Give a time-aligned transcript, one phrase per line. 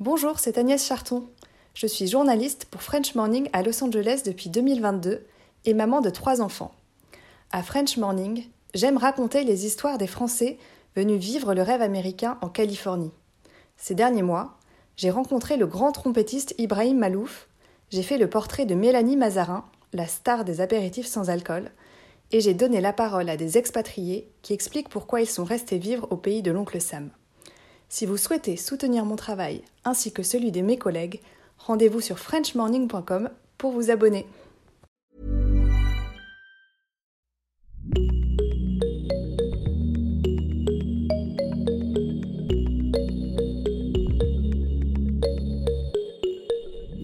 [0.00, 1.24] Bonjour, c'est Agnès Charton.
[1.74, 5.26] Je suis journaliste pour French Morning à Los Angeles depuis 2022
[5.66, 6.72] et maman de trois enfants.
[7.52, 10.56] À French Morning, j'aime raconter les histoires des Français
[10.96, 13.12] venus vivre le rêve américain en Californie.
[13.76, 14.56] Ces derniers mois,
[14.96, 17.46] j'ai rencontré le grand trompettiste Ibrahim Malouf,
[17.90, 21.70] j'ai fait le portrait de Mélanie Mazarin, la star des apéritifs sans alcool,
[22.32, 26.06] et j'ai donné la parole à des expatriés qui expliquent pourquoi ils sont restés vivre
[26.10, 27.10] au pays de l'oncle Sam.
[27.92, 31.20] Si vous souhaitez soutenir mon travail ainsi que celui de mes collègues,
[31.58, 34.26] rendez-vous sur frenchmorning.com pour vous abonner.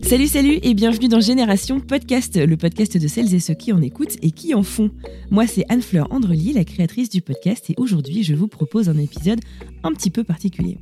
[0.06, 3.82] Salut, salut et bienvenue dans Génération Podcast, le podcast de celles et ceux qui en
[3.82, 4.92] écoutent et qui en font.
[5.32, 9.40] Moi, c'est Anne-Fleur Andrely, la créatrice du podcast, et aujourd'hui, je vous propose un épisode
[9.82, 10.78] un petit peu particulier.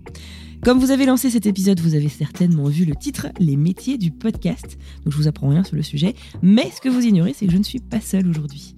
[0.62, 4.10] Comme vous avez lancé cet épisode, vous avez certainement vu le titre Les métiers du
[4.10, 4.76] podcast.
[5.04, 7.52] Donc je vous apprends rien sur le sujet, mais ce que vous ignorez, c'est que
[7.52, 8.74] je ne suis pas seule aujourd'hui.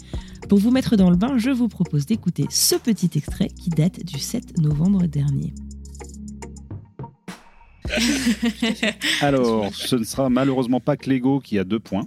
[0.48, 4.04] Pour vous mettre dans le bain, je vous propose d'écouter ce petit extrait qui date
[4.04, 5.52] du 7 novembre dernier.
[9.20, 12.06] Alors, ce ne sera malheureusement pas Clégo qui a deux points.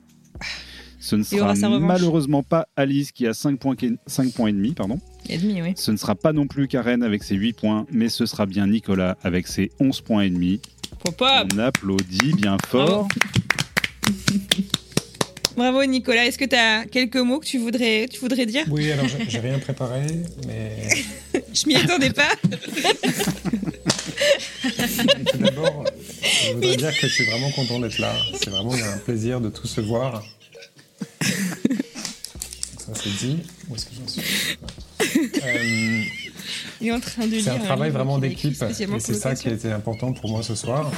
[0.99, 4.73] Ce ne sera malheureusement pas Alice qui a 5 points, 5 points et demi.
[4.73, 4.99] Pardon.
[5.29, 5.73] Et demi, oui.
[5.75, 8.67] Ce ne sera pas non plus Karen avec ses 8 points, mais ce sera bien
[8.67, 10.59] Nicolas avec ses 11 points et demi.
[11.53, 13.07] On applaudit bien fort.
[15.59, 15.83] Bravo.
[15.83, 16.25] Nicolas.
[16.25, 18.63] Est-ce que tu as quelques mots que tu voudrais, tu voudrais dire?
[18.69, 20.05] Oui, alors j'ai rien préparé,
[20.47, 20.71] mais.
[21.53, 22.29] je m'y attendais pas.
[25.31, 25.83] Tout d'abord,
[26.23, 28.15] je voudrais dire que je suis vraiment content d'être là.
[28.35, 30.23] C'est vraiment un plaisir de tous se voir.
[32.77, 33.39] Ça c'est dit.
[33.69, 34.21] Où est-ce que j'en suis?
[35.43, 36.03] Euh,
[36.79, 39.51] Il est en train de C'est un travail vraiment d'équipe et c'est ça qui a
[39.51, 40.89] été important pour moi ce soir.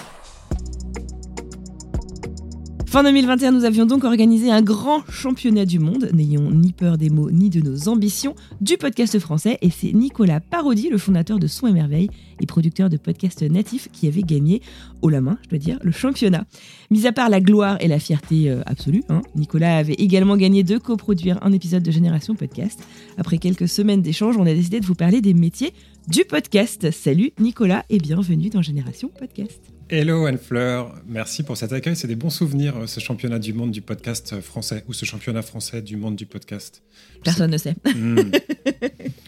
[2.92, 7.10] Fin 2021, nous avions donc organisé un grand championnat du monde, n'ayons ni peur des
[7.10, 11.48] mots ni de nos ambitions, du podcast français, et c'est Nicolas Parodi, le fondateur de
[11.48, 12.10] Son et Merveille
[12.42, 14.62] et producteur de podcasts natifs, qui avait gagné,
[15.02, 16.44] haut la main, je dois dire, le championnat.
[16.90, 20.64] Mis à part la gloire et la fierté euh, absolue, hein, Nicolas avait également gagné
[20.64, 22.84] de coproduire un épisode de Génération Podcast.
[23.18, 25.72] Après quelques semaines d'échanges, on a décidé de vous parler des métiers
[26.10, 26.92] du podcast.
[26.92, 29.71] Salut Nicolas et bienvenue dans Génération Podcast.
[29.94, 31.98] Hello Anne-Fleur, merci pour cet accueil.
[31.98, 35.42] C'est des bons souvenirs, euh, ce championnat du monde du podcast français ou ce championnat
[35.42, 36.82] français du monde du podcast.
[37.26, 37.76] Personne ne sait.
[37.94, 38.16] Hmm.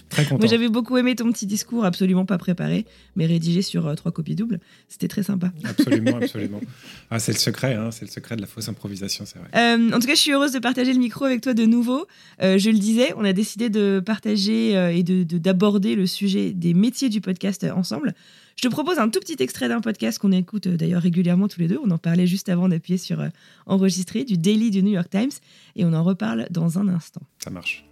[0.10, 0.38] Très content.
[0.38, 2.86] Moi j'avais beaucoup aimé ton petit discours, absolument pas préparé,
[3.18, 4.62] mais rédigé sur euh, trois copies doubles.
[4.88, 5.52] C'était très sympa.
[5.66, 6.62] Absolument, absolument.
[7.10, 9.50] Ah, c'est le secret, hein, c'est le secret de la fausse improvisation, c'est vrai.
[9.58, 12.08] Euh, en tout cas, je suis heureuse de partager le micro avec toi de nouveau.
[12.40, 17.10] je le disais, on a décidé de partager et de, d'aborder le sujet des métiers
[17.10, 18.16] du podcast ensemble.
[18.56, 21.60] Je te propose un tout petit extrait d'un podcast qu'on écoute euh, d'ailleurs régulièrement tous
[21.60, 21.80] les deux.
[21.84, 23.30] On en parlait juste avant d'appuyer sur euh,
[23.66, 25.32] enregistrer du Daily du New York Times
[25.76, 27.22] et on en reparle dans un instant.
[27.44, 27.86] Ça marche.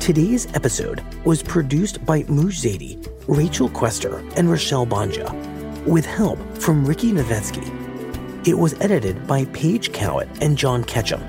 [0.00, 2.96] Today's episode was produced by Mouj Zadie,
[3.28, 5.30] Rachel Quester, and Rochelle Banja,
[5.86, 7.62] with help from Ricky Novetsky.
[8.46, 11.20] It was edited by Paige Cowett and John Ketchum.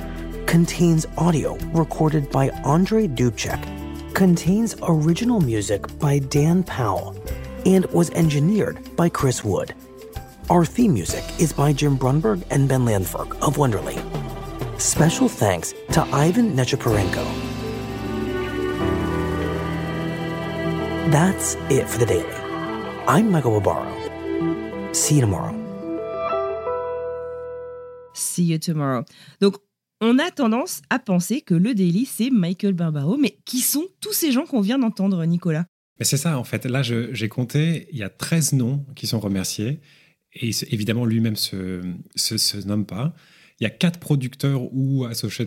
[0.49, 3.61] Contains audio recorded by Andre Dubček,
[4.15, 7.15] contains original music by Dan Powell,
[7.67, 9.75] and was engineered by Chris Wood.
[10.49, 13.99] Our theme music is by Jim Brunberg and Ben Landberg of Wonderly.
[14.79, 17.23] Special thanks to Ivan Nechaparenko.
[21.11, 22.33] That's it for the daily.
[23.07, 24.93] I'm Michael Barbaro.
[24.93, 25.53] See you tomorrow.
[28.13, 29.05] See you tomorrow.
[29.39, 29.59] Donc,
[30.01, 33.17] on a tendance à penser que le Daily, c'est Michael Barbaro.
[33.17, 35.65] Mais qui sont tous ces gens qu'on vient d'entendre, Nicolas?
[35.99, 36.65] Mais C'est ça, en fait.
[36.65, 39.79] Là, j'ai compté, il y a 13 noms qui sont remerciés.
[40.33, 41.81] Et évidemment, lui-même se,
[42.15, 43.13] se, nomme pas.
[43.59, 45.45] Il y a quatre producteurs ou associés,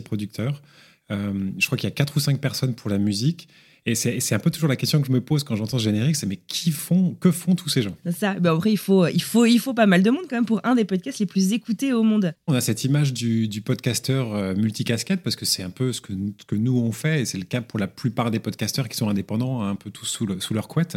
[0.00, 0.62] producteurs.
[1.10, 3.48] Euh, je crois qu'il y a quatre ou cinq personnes pour la musique.
[3.86, 6.16] Et c'est un peu toujours la question que je me pose quand j'entends ce générique,
[6.16, 7.96] c'est mais qui font, que font tous ces gens?
[8.10, 10.44] Ça, ben après il faut, il faut, il faut pas mal de monde quand même
[10.44, 12.34] pour un des podcasts les plus écoutés au monde.
[12.48, 16.00] On a cette image du, du podcasteur euh, multicasquette parce que c'est un peu ce
[16.00, 16.12] que,
[16.48, 19.08] que nous on fait et c'est le cas pour la plupart des podcasteurs qui sont
[19.08, 20.96] indépendants, un peu tous sous, sous leur couette.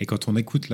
[0.00, 0.72] Et quand on écoute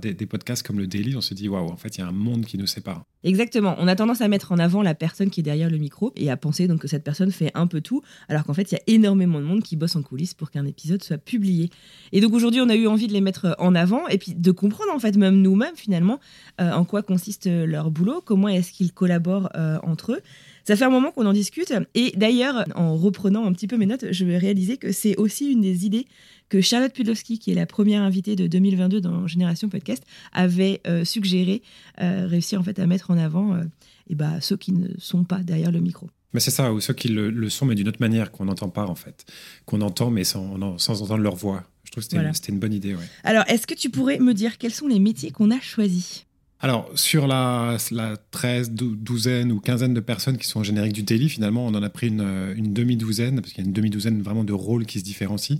[0.00, 2.12] des, podcasts comme le Daily, on se dit waouh, en fait, il y a un
[2.12, 3.04] monde qui nous sépare.
[3.22, 3.76] Exactement.
[3.78, 6.30] On a tendance à mettre en avant la personne qui est derrière le micro et
[6.30, 8.78] à penser donc que cette personne fait un peu tout, alors qu'en fait, il y
[8.78, 11.70] a énormément de monde qui bosse en coulisses pour qu'un épisode soit publié.
[12.12, 14.50] Et donc aujourd'hui, on a eu envie de les mettre en avant et puis de
[14.50, 16.18] comprendre en fait même nous-mêmes finalement
[16.60, 20.20] euh, en quoi consiste leur boulot, comment est-ce qu'ils collaborent euh, entre eux.
[20.64, 21.72] Ça fait un moment qu'on en discute.
[21.94, 25.50] Et d'ailleurs, en reprenant un petit peu mes notes, je vais réaliser que c'est aussi
[25.50, 26.06] une des idées
[26.48, 31.04] que Charlotte Pudlowski, qui est la première invitée de 2022 dans Génération Podcast, avait euh,
[31.04, 31.62] suggéré
[32.00, 33.60] euh, réussir en fait à mettre en avant et
[34.10, 36.08] eh bah, ceux qui ne sont pas derrière le micro.
[36.32, 38.86] Mais c'est ça, ou ceux qui le, sont, mais d'une autre manière, qu'on n'entend pas
[38.86, 39.24] en fait.
[39.66, 41.64] Qu'on entend, mais sans, sans entendre leur voix.
[41.84, 42.96] Je trouve que c'était une, bonne idée.
[43.22, 46.26] Alors, est-ce que tu pourrais me dire quels sont les métiers qu'on a choisis?
[46.62, 51.02] Alors, sur la, la 13, douzaine ou quinzaine de personnes qui sont au générique du
[51.02, 54.22] Daily, finalement, on en a pris une, une demi-douzaine, parce qu'il y a une demi-douzaine
[54.22, 55.58] vraiment de rôles qui se différencient.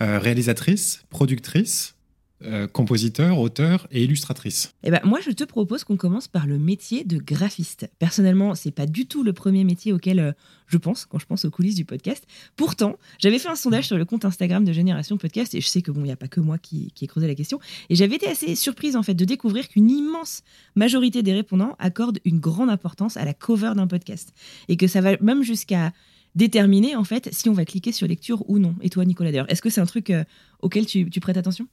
[0.00, 1.94] Euh, réalisatrice, productrice,
[2.44, 4.72] euh, compositeur, auteur et illustratrice.
[4.84, 7.90] Eh ben, moi, je te propose qu'on commence par le métier de graphiste.
[7.98, 10.32] Personnellement, c'est pas du tout le premier métier auquel euh,
[10.68, 12.24] je pense quand je pense aux coulisses du podcast.
[12.54, 15.82] Pourtant, j'avais fait un sondage sur le compte Instagram de Génération Podcast et je sais
[15.82, 17.58] que bon, il n'y a pas que moi qui, ai creusé la question.
[17.90, 20.42] Et j'avais été assez surprise en fait de découvrir qu'une immense
[20.76, 24.32] majorité des répondants accordent une grande importance à la cover d'un podcast
[24.68, 25.92] et que ça va même jusqu'à
[26.36, 28.76] déterminer en fait si on va cliquer sur lecture ou non.
[28.80, 30.22] Et toi, Nicolas, d'ailleurs, est-ce que c'est un truc euh,
[30.60, 31.66] auquel tu prêtes attention?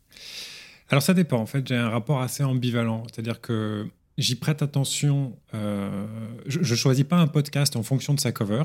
[0.89, 3.87] Alors ça dépend, en fait, j'ai un rapport assez ambivalent, c'est-à-dire que
[4.17, 6.05] j'y prête attention, euh,
[6.45, 8.63] je, ne choisis pas un podcast en fonction de sa cover,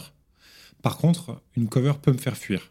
[0.83, 2.71] par contre, une cover peut me faire fuir.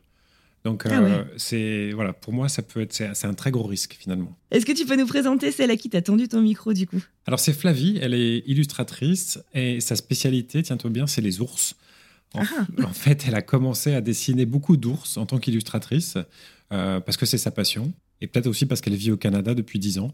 [0.65, 3.95] Donc ah euh, c'est voilà, pour moi ça peut être c'est un très gros risque
[3.97, 4.37] finalement.
[4.51, 7.01] Est-ce que tu peux nous présenter celle à qui t'as tendu ton micro du coup?
[7.25, 11.75] Alors c'est Flavie, elle est illustratrice et sa spécialité, tiens-toi bien, c'est les ours.
[12.33, 12.87] En, ah.
[12.93, 16.17] fait, elle a commencé à dessiner beaucoup d'ours en tant qu'illustratrice
[16.73, 19.79] euh, parce que c'est sa passion et peut-être aussi parce qu'elle vit au Canada depuis
[19.79, 20.11] 10 ans.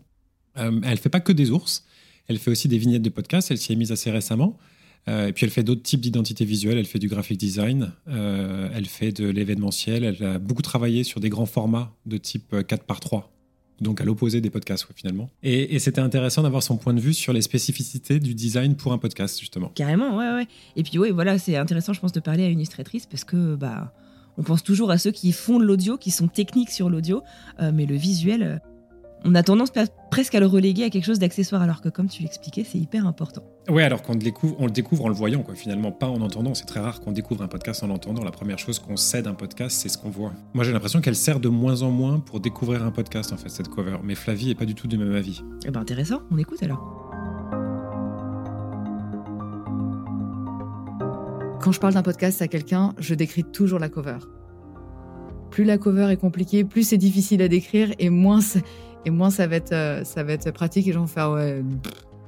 [0.57, 1.85] Euh, elle fait pas que des ours,
[2.27, 4.57] elle fait aussi des vignettes de podcast, elle s'y est mise assez récemment.
[5.07, 8.69] Euh, et puis elle fait d'autres types d'identité visuelle, elle fait du graphic design, euh,
[8.73, 12.83] elle fait de l'événementiel, elle a beaucoup travaillé sur des grands formats de type 4
[12.85, 13.31] par 3
[13.81, 15.29] donc à l'opposé des podcasts finalement.
[15.43, 18.97] Et, c'était intéressant d'avoir son point de vue sur les spécificités du design pour un
[18.97, 19.69] podcast justement.
[19.75, 20.47] Carrément, ouais, ouais.
[20.75, 23.55] Et puis oui, voilà, c'est intéressant, je pense, de parler à une illustratrice parce que
[23.55, 23.93] bah
[24.37, 27.23] on pense toujours à ceux qui font de l'audio, qui sont techniques sur l'audio,
[27.59, 28.57] euh, mais le visuel, euh,
[29.23, 29.71] on a tendance
[30.11, 33.07] presque à le reléguer à quelque chose d'accessoire, alors que comme tu l'expliquais, c'est hyper
[33.07, 33.43] important.
[33.69, 35.55] Oui, alors qu'on le découvre, on le découvre en le voyant, quoi.
[35.55, 36.53] Finalement, pas en entendant.
[36.53, 38.23] C'est très rare qu'on découvre un podcast en l'entendant.
[38.23, 40.33] La première chose qu'on sait d'un podcast, c'est ce qu'on voit.
[40.53, 43.49] Moi, j'ai l'impression qu'elle sert de moins en moins pour découvrir un podcast, en fait,
[43.49, 43.97] cette cover.
[44.03, 45.41] Mais Flavie est pas du tout du même avis.
[45.65, 46.19] Eh ben, intéressant.
[46.29, 47.04] On écoute alors.
[51.61, 54.17] Quand je parle d'un podcast à quelqu'un, je décris toujours la cover.
[55.49, 58.39] Plus la cover est compliquée, plus c'est difficile à décrire et moins,
[59.05, 61.63] et moins ça, va être, euh, ça va être pratique et vont faire ouais,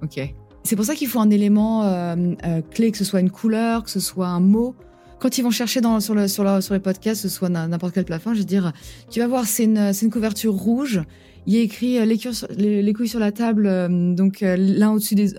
[0.02, 0.34] ok.
[0.64, 2.16] C'est pour ça qu'il faut un élément euh,
[2.46, 4.76] euh, clé, que ce soit une couleur, que ce soit un mot.
[5.20, 8.06] Quand ils vont chercher sur, le, sur, sur les podcasts, que ce soit n'importe quel
[8.06, 8.72] plafond, je vais dire,
[9.10, 11.02] tu vas voir, c'est une, une couverture rouge.
[11.48, 13.68] Il y a écrit les, les, couilles sur la table,
[14.16, 14.90] donc l'un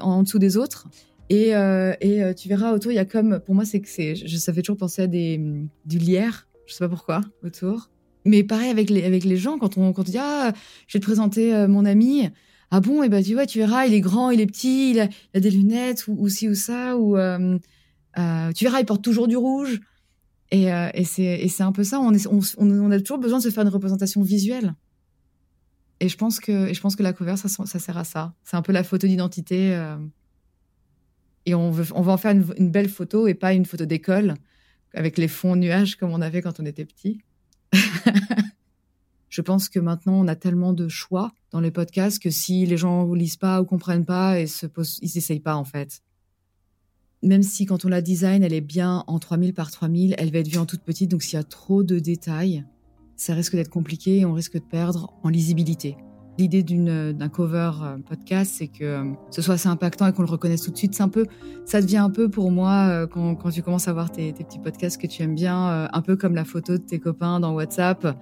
[0.00, 0.88] en dessous des autres.
[1.30, 3.88] Et, euh, et euh, tu verras autour, il y a comme, pour moi, c'est que
[3.88, 5.40] c'est, ça fait toujours penser à des,
[5.84, 7.90] du lierre, je sais pas pourquoi, autour.
[8.24, 10.52] Mais pareil avec les, avec les gens, quand on, quand on dit, ah,
[10.86, 12.28] je vais te présenter euh, mon ami.
[12.70, 15.00] Ah bon, et ben tu vois, tu verras, il est grand, il est petit, il
[15.00, 17.58] a, il a des lunettes, ou, ou ci ou ça, ou euh,
[18.54, 19.80] tu verras, il porte toujours du rouge.
[20.50, 20.64] Et,
[20.94, 23.42] et c'est, et c'est un peu ça, on, est, on, on, a toujours besoin de
[23.42, 24.74] se faire une représentation visuelle.
[26.00, 28.34] Et je pense que, et je pense que la cover, ça, ça sert à ça.
[28.44, 29.74] C'est un peu la photo d'identité
[31.48, 34.34] et on, veut, on va en faire une, belle photo et pas une photo d'école
[34.92, 37.22] avec les fonds nuages comme on avait quand on était petit.
[39.30, 42.76] je pense que maintenant on a tellement de choix dans les podcasts que si les
[42.76, 46.02] gens ne lisent pas ou comprennent pas et se posent, ils s'essayent pas en fait.
[47.22, 50.38] Même si quand on la design, elle est bien en 3000 par 3000, elle va
[50.40, 52.64] être vue en toute petite, donc s'il y a trop de détails,
[53.16, 55.96] ça risque d'être compliqué et on risque de perdre en lisibilité.
[56.38, 60.22] L'idée euh, d'un cover euh, podcast, c'est que euh, ce soit assez impactant et qu'on
[60.22, 61.00] le reconnaisse tout de suite.
[61.00, 61.26] Un peu,
[61.64, 65.00] ça devient un peu pour moi quand, quand tu commences à voir tes, petits podcasts
[65.00, 68.16] que tu aimes bien, un peu comme la photo de tes copains dans WhatsApp.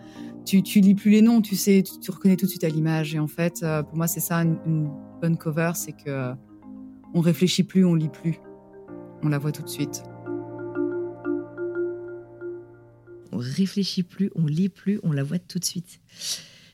[0.46, 3.14] Tu, tu lis plus les noms, tu sais, tu, reconnais tout de suite à l'image.
[3.14, 6.32] Et en fait, pour moi, c'est ça une, bonne cover, c'est que
[7.12, 8.38] on réfléchit plus, on lit plus,
[9.22, 10.02] on la voit tout de suite.
[13.32, 16.00] On réfléchit plus, on lit plus, on la voit tout de suite.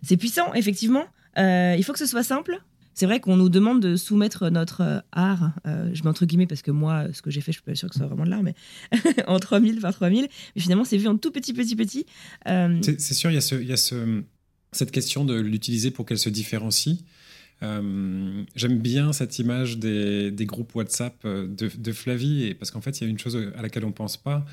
[0.02, 1.04] C'est puissant, effectivement.
[1.38, 2.60] Euh, il faut que ce soit simple.
[2.94, 6.46] C'est vrai qu'on nous demande de soumettre notre euh, art, euh, je mets entre guillemets
[6.46, 8.24] parce que moi, ce que j'ai fait, je suis pas sûre que ce soit vraiment
[8.24, 8.54] de l'art, mais
[9.26, 10.28] en 3000 par 3000.
[10.54, 12.04] Mais finalement, c'est vu en tout petit, petit, petit.
[12.44, 14.22] C'est sûr, il y a, ce, y a ce,
[14.72, 16.98] cette question de l'utiliser pour qu'elle se différencie.
[17.62, 23.06] J'aime bien cette image des, groupes WhatsApp de, Flavie, et parce qu'en fait, il y
[23.06, 24.44] a une chose à laquelle on pense pas,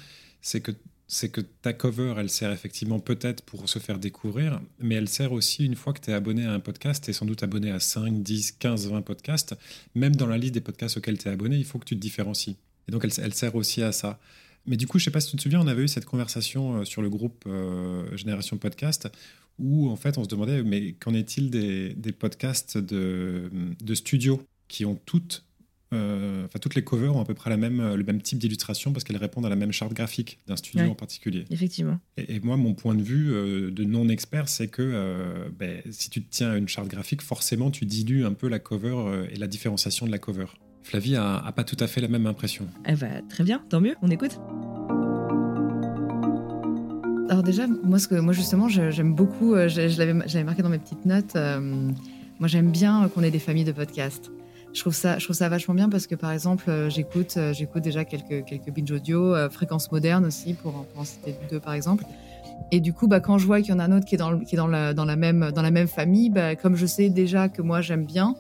[0.42, 0.72] c'est que
[1.12, 5.34] c'est que ta cover, elle sert effectivement peut-être pour se faire découvrir, mais elle sert
[5.34, 7.72] aussi une fois que tu es abonné à un podcast, tu es sans doute abonné
[7.72, 9.56] à 5, 10, 15, 20 podcasts,
[9.96, 12.00] même dans la liste des podcasts auxquels tu es abonné, il faut que tu te
[12.00, 12.58] différencies.
[12.88, 14.20] Et donc, elle, elle, sert aussi à ça.
[14.68, 16.86] Mais du coup, je sais pas si tu te souviens, on avait eu cette conversation
[16.86, 17.50] sur le groupe
[18.14, 19.10] Génération Podcast
[19.58, 23.50] où, en fait, on se demandait, mais qu'en est-il des, des, podcasts de,
[23.82, 25.49] de studios qui ont toutes euh,
[25.92, 29.04] enfin, toutes les covers ont à peu près la même, le même type d'illustration parce
[29.04, 31.46] qu'elles répondent à la même charte graphique d'un studio en particulier.
[31.50, 32.00] Effectivement.
[32.18, 36.24] Et, moi, mon point de vue euh, de non-expert, c'est que euh, ben, si tu
[36.24, 39.48] te tiens à une charte graphique, forcément, tu dilues un peu la cover et la
[39.48, 40.46] différenciation de la cover.
[40.84, 42.68] Flavie a, pas tout à fait la même impression.
[42.88, 44.40] Eh ben, très bien, tant mieux, on écoute.
[47.30, 51.06] Alors déjà, moi, ce que, moi justement, j'aime beaucoup, je, l'avais marqué dans mes petites
[51.06, 51.36] notes,
[52.40, 54.32] moi j'aime bien qu'on ait des familles de podcasts
[54.74, 57.54] je trouve ça, je trouve ça vachement bien parce que par exemple, euh, j'écoute, euh,
[57.54, 61.74] j'écoute déjà quelques quelques binge audio, euh, fréquences modernes aussi pour, en citer deux par
[61.74, 62.06] exemple.
[62.72, 64.20] Et du coup, bah, quand je vois qu'il y en a un autre qui est
[64.20, 66.86] dans, qui est dans la, dans la même dans la même famille, bah, comme je
[66.86, 68.36] sais déjà que moi j'aime bien,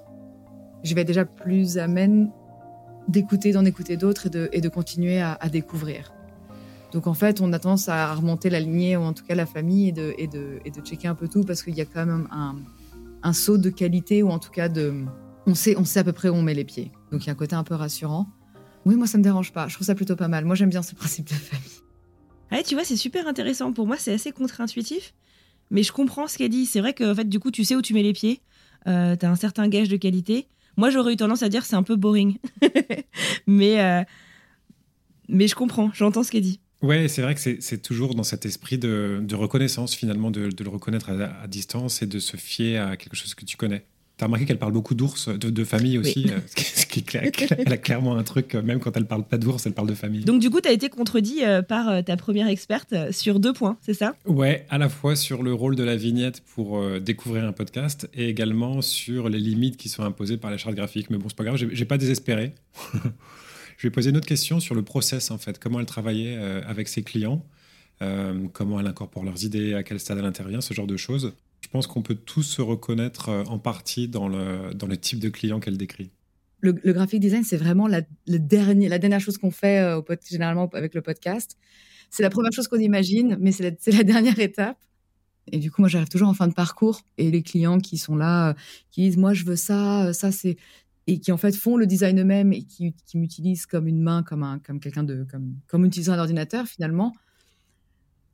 [0.84, 2.30] je vais déjà plus amène
[3.08, 6.14] d'écouter, d'en écouter d'autres et de, et de continuer à, à, découvrir.
[6.92, 9.48] Donc en fait, on a tendance à remonter la lignée ou en tout cas la
[9.48, 11.86] famille et de, et de, et de checker un peu tout parce qu'il y a
[11.86, 12.56] quand même un,
[13.24, 15.06] un saut de qualité ou en tout cas de
[15.50, 16.92] on sait, on sait à peu près où on met les pieds.
[17.12, 18.28] Donc il y a un côté un peu rassurant.
[18.86, 19.68] Oui, moi ça me dérange pas.
[19.68, 20.46] Je trouve ça plutôt pas mal.
[20.46, 21.80] Moi j'aime bien ce principe de famille.
[22.52, 23.74] Ouais, tu vois, c'est super intéressant.
[23.74, 25.14] Pour moi, c'est assez contre-intuitif,
[25.70, 26.66] mais je comprends ce qu'elle dit.
[26.66, 28.42] C'est vrai que en fait, du coup, tu sais où tu mets les pieds.
[28.88, 30.48] Euh, tu as un certain gage de qualité.
[30.78, 32.38] Moi, j'aurais eu tendance à dire c'est un peu boring,
[33.48, 34.04] mais euh,
[35.28, 35.92] mais je comprends.
[35.94, 36.60] J'entends ce qu'elle dit.
[36.82, 41.10] Ouais, c'est vrai que c'est toujours dans cet esprit de, reconnaissance finalement, de, le reconnaître
[41.10, 43.86] à, distance et de se fier à quelque chose que tu connais.
[44.20, 47.24] T'as remarqué qu'elle parle beaucoup d'ours, de, famille aussi, euh, ce qui est clair,
[47.58, 49.94] elle a clairement un truc, euh, même quand elle parle pas d'ours, elle parle de
[49.94, 50.26] famille.
[50.26, 53.78] Donc du coup, tu as été contredit euh, par ta première experte sur deux points,
[53.80, 54.16] c'est ça?
[54.26, 58.28] Ouais, à la fois sur le rôle de la vignette pour découvrir un podcast et
[58.28, 61.10] également sur les limites qui sont imposées par la charte graphique.
[61.10, 62.52] Mais bon, c'est pas grave, j'ai pas désespéré.
[63.78, 66.36] Je vais poser une autre question sur le process en fait, comment elle travaillait
[66.68, 67.46] avec ses clients,
[68.52, 71.32] comment elle incorpore leurs idées, à quel stade elle intervient, ce genre de choses.
[71.70, 75.20] Je pense qu'on peut tous se reconnaître euh, en partie dans le, dans le type
[75.20, 76.10] de client qu'elle décrit.
[76.62, 80.96] Le, graphic design, c'est vraiment la, le dernière chose qu'on fait euh, au, généralement avec
[80.96, 81.58] le podcast.
[82.10, 84.80] C'est la première chose qu'on imagine, mais c'est la, la, dernière étape.
[85.52, 87.02] Et du coup, moi, j'arrive toujours en fin de parcours.
[87.20, 88.54] Et les clients qui sont là, euh,
[88.90, 90.58] qui disent, moi, je veux ça, ça, c'est...
[91.06, 94.24] Et qui, en fait, font le design eux-mêmes et qui, qui m'utilisent comme une main,
[94.24, 95.24] comme, un, comme quelqu'un de...
[95.30, 97.14] Comme, comme utiliser un ordinateur, finalement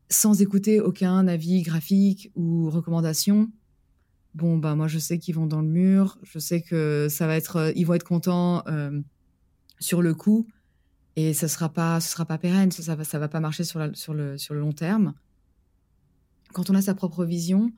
[0.10, 3.52] sans écouter aucun avis graphique ou recommandation.
[4.34, 7.38] Bon, bah moi je sais qu'ils vont dans le mur, je sais que ça va
[7.38, 9.02] être, euh, ils vont être contents euh,
[9.80, 10.48] sur le coup
[11.16, 13.64] et ça sera pas, ce sera pas pérenne, ça, ça va, ça va pas marcher
[13.64, 15.14] sur, sur, le, sur le long terme.
[16.52, 17.72] Quand on a sa propre vision,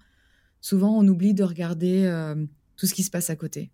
[0.60, 2.36] souvent on oublie de regarder euh,
[2.76, 3.72] tout ce qui se passe à côté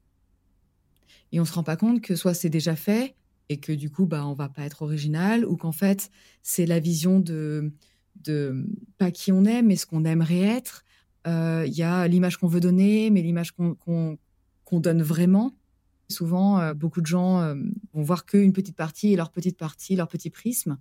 [1.34, 3.16] et on se rend pas compte que soit c'est déjà fait
[3.50, 6.10] et que du coup bah on va pas être original ou qu'en fait
[6.44, 7.74] c'est la vision de
[8.16, 8.66] de
[8.98, 10.84] pas qui on est, mais ce qu'on aimerait être.
[11.28, 14.18] Euh, il y a l'image qu'on veut donner, mais l'image qu'on
[14.72, 15.56] donne vraiment.
[16.10, 17.56] Souvent, euh, beaucoup de gens euh,
[17.94, 20.78] vont voir qu'une petite partie et leur petite partie, leur petit prisme.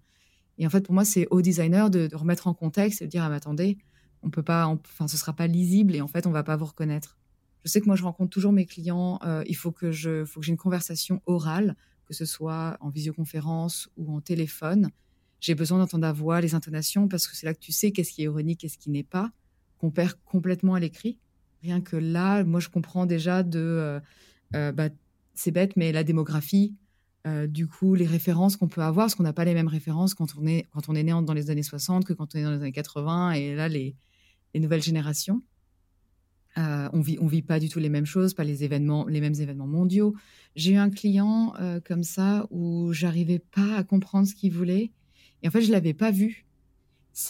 [0.59, 3.23] Et en fait, pour moi, c'est au designer de, remettre en contexte et de dire
[3.23, 3.79] ah, mais attendez,
[4.23, 6.67] on peut pas, enfin, ce sera pas lisible et en fait, on va pas vous
[6.67, 7.19] reconnaître.
[7.65, 9.21] Je sais que moi, je rencontre toujours mes clients.
[9.47, 13.89] il faut que je, faut que j'ai une conversation orale, que ce soit en visioconférence
[13.97, 14.91] ou en téléphone
[15.43, 18.13] j'ai besoin d'entendre la voix, les intonations, parce que c'est là que tu sais qu'est-ce
[18.13, 19.33] qui est ironique, qu'est-ce qui n'est pas,
[19.77, 21.19] qu'on perd complètement à l'écrit.
[21.63, 24.01] Rien que là, moi, je comprends déjà de, euh,
[24.55, 24.89] euh, bah,
[25.35, 26.77] c'est bête, mais la démographie,
[27.27, 30.15] euh, du coup, les références qu'on peut avoir, parce qu'on n'a pas les mêmes références
[30.15, 32.45] quand on est, quand on est né dans les années 60 que quand on est
[32.45, 33.97] dans les années 80, et là, les,
[34.55, 35.43] les nouvelles générations.
[36.57, 39.35] on vit, on vit pas du tout les mêmes choses, pas les événements, les mêmes
[39.35, 40.15] événements mondiaux.
[40.55, 44.93] J'ai eu un client comme ça où j'arrivais pas à comprendre ce qu'il voulait
[45.43, 46.47] et en fait, je l'avais pas vu.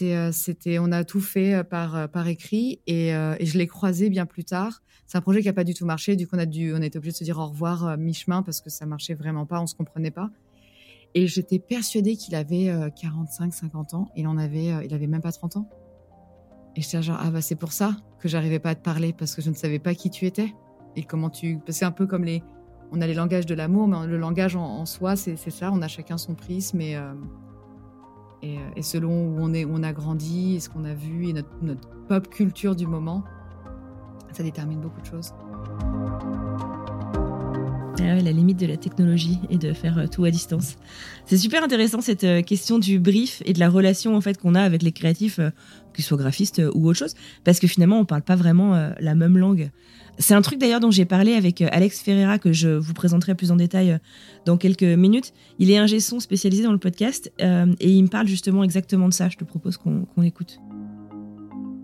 [0.03, 4.11] Euh, c'était, on a tout fait euh, par, euh, par écrit et, je l'ai croisé
[4.11, 4.83] bien plus tard.
[5.07, 6.17] C'est un projet qui a pas du tout marché.
[6.17, 8.43] Du coup, on a dû, on a été obligé de se dire au revoir mi-chemin
[8.43, 10.31] parce que ça marchait vraiment pas, on se comprenait pas.
[11.15, 14.09] Et j'étais persuadée qu'il avait 45, 50 ans.
[14.17, 15.69] Il en avait, il avait même pas 30 ans.
[16.77, 19.35] Et j'étais genre, ah bah c'est pour ça que j'arrivais pas à te parler parce
[19.35, 20.55] que je ne savais pas qui tu étais
[20.97, 21.59] et comment tu.
[21.69, 22.43] C'est un peu comme les,
[22.93, 25.71] on a les langages de l'amour, mais le langage en, soi, c'est, ça.
[25.71, 26.97] On a chacun son prisme et
[28.43, 31.49] et, selon où on, est, où on a grandi, ce qu'on a vu, et notre,
[31.63, 33.23] notre, pop culture du moment,
[34.33, 35.33] ça détermine beaucoup de choses.
[38.01, 40.77] Ah la limite de la technologie et de faire euh, tout à distance.
[41.27, 44.55] C'est super intéressant cette euh, question du brief et de la relation en fait qu'on
[44.55, 45.51] a avec les créatifs, euh,
[45.95, 49.37] qu'ils soient graphistes ou autre chose, parce que finalement on parle pas vraiment la même
[49.37, 49.71] langue.
[50.19, 53.51] C'est un truc d'ailleurs dont j'ai parlé avec Alex Ferreira que je vous présenterai plus
[53.51, 53.99] en détail
[54.47, 55.35] dans quelques minutes.
[55.59, 59.13] Il est un son spécialisé dans le podcast et il me parle justement exactement de
[59.13, 59.29] ça.
[59.29, 60.59] Je te propose qu'on écoute.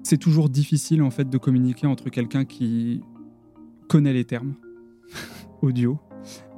[0.04, 3.02] C'est toujours difficile en fait de communiquer entre quelqu'un qui
[3.88, 4.54] connaît les termes
[5.62, 5.98] audio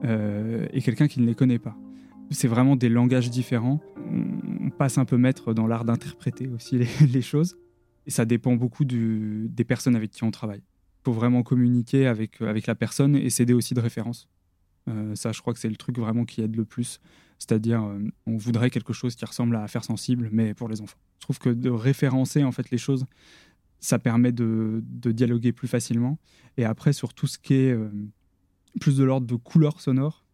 [0.05, 1.77] euh, et quelqu'un qui ne les connaît pas.
[2.31, 3.81] C'est vraiment des langages différents.
[3.97, 7.57] On passe un peu maître dans l'art d'interpréter aussi les, choses.
[8.07, 10.63] Et ça dépend beaucoup des personnes avec qui on travaille.
[10.63, 14.29] Il faut vraiment communiquer avec, avec la personne et s'aider aussi de référence.
[14.89, 17.01] Euh, ça, je crois que c'est le truc vraiment qui aide le plus.
[17.39, 20.99] C'est-à-dire, euh, on voudrait quelque chose qui ressemble à Affaires sensible, mais pour les enfants.
[21.19, 23.07] Je trouve que de référencer en fait les choses,
[23.81, 26.19] ça permet de dialoguer plus facilement.
[26.59, 27.77] Et après, sur tout ce qui est
[28.81, 30.25] plus de l'ordre de couleur sonore,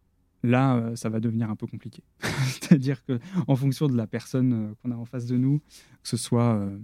[0.43, 2.03] là, euh, ça va devenir un peu compliqué.
[2.21, 5.59] C'est-à-dire que en fonction de la personne euh, qu'on a en face de nous,
[6.03, 6.77] que ce soit euh,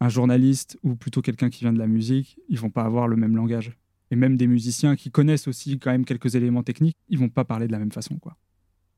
[0.00, 3.16] un journaliste ou plutôt quelqu'un qui vient de la musique, ils vont pas avoir le
[3.16, 3.76] même langage.
[4.10, 7.44] Et même des musiciens qui connaissent aussi quand même quelques éléments techniques, ils vont pas
[7.44, 8.36] parler de la même façon, quoi.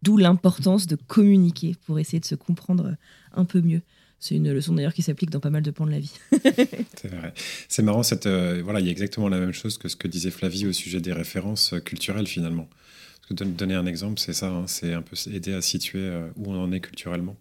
[0.03, 2.97] D'où l'importance de communiquer pour essayer de se comprendre
[3.33, 3.83] un peu mieux.
[4.19, 6.13] C'est une leçon d'ailleurs qui s'applique dans pas mal de pans de la vie.
[6.33, 7.35] c'est vrai.
[7.69, 10.09] C'est marrant, cette, euh, voilà, il y a exactement la même chose que ce que
[10.09, 12.69] disait Flavie au sujet des références euh, culturelles finalement.
[13.17, 16.29] Parce que donner un exemple, c'est ça, hein, c'est un peu aider à situer euh,
[16.37, 17.37] où on en est culturellement.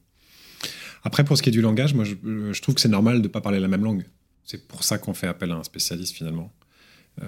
[1.03, 2.15] Après, pour ce qui est du langage, moi je,
[2.51, 4.05] je trouve que c'est normal de ne pas parler la même langue.
[4.43, 6.51] C'est pour ça qu'on fait appel à un spécialiste finalement.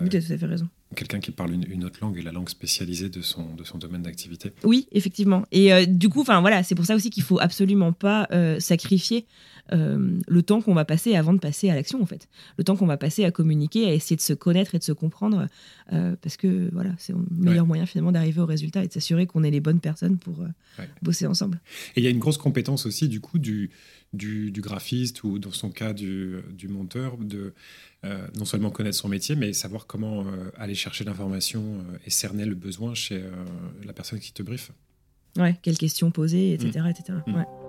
[0.02, 2.32] oui, tu as tout à fait raison quelqu'un qui parle une, autre langue et la
[2.32, 4.54] langue spécialisée de son, de son domaine d'activité.
[4.64, 5.44] Oui, effectivement.
[5.52, 9.26] Et euh, du coup, voilà, c'est pour ça aussi qu'il faut absolument pas euh, sacrifier
[9.72, 12.28] euh, le temps qu'on va passer avant de passer à l'action, en fait.
[12.58, 14.92] Le temps qu'on va passer à communiquer, à essayer de se connaître et de se
[14.92, 15.48] comprendre,
[16.22, 19.44] parce que voilà, c'est le meilleur moyen finalement d'arriver au résultat et de s'assurer qu'on
[19.44, 20.46] est les bonnes personnes pour
[21.02, 21.60] bosser ensemble.
[21.96, 23.70] Et il y a une grosse compétence aussi du coup du,
[24.14, 27.54] du, du graphiste ou dans son cas du, du monteur de
[28.06, 32.12] euh, non seulement connaître son métier, mais savoir comment euh, aller chercher l'information euh, et
[32.12, 33.24] cerner le besoin chez
[33.84, 34.72] la personne qui te briefe.
[35.36, 36.86] Ouais, quelles questions poser, etc.
[36.90, 37.14] Etc.
[37.26, 37.67] Mm.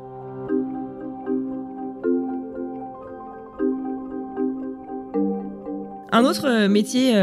[6.10, 7.14] Un autre métier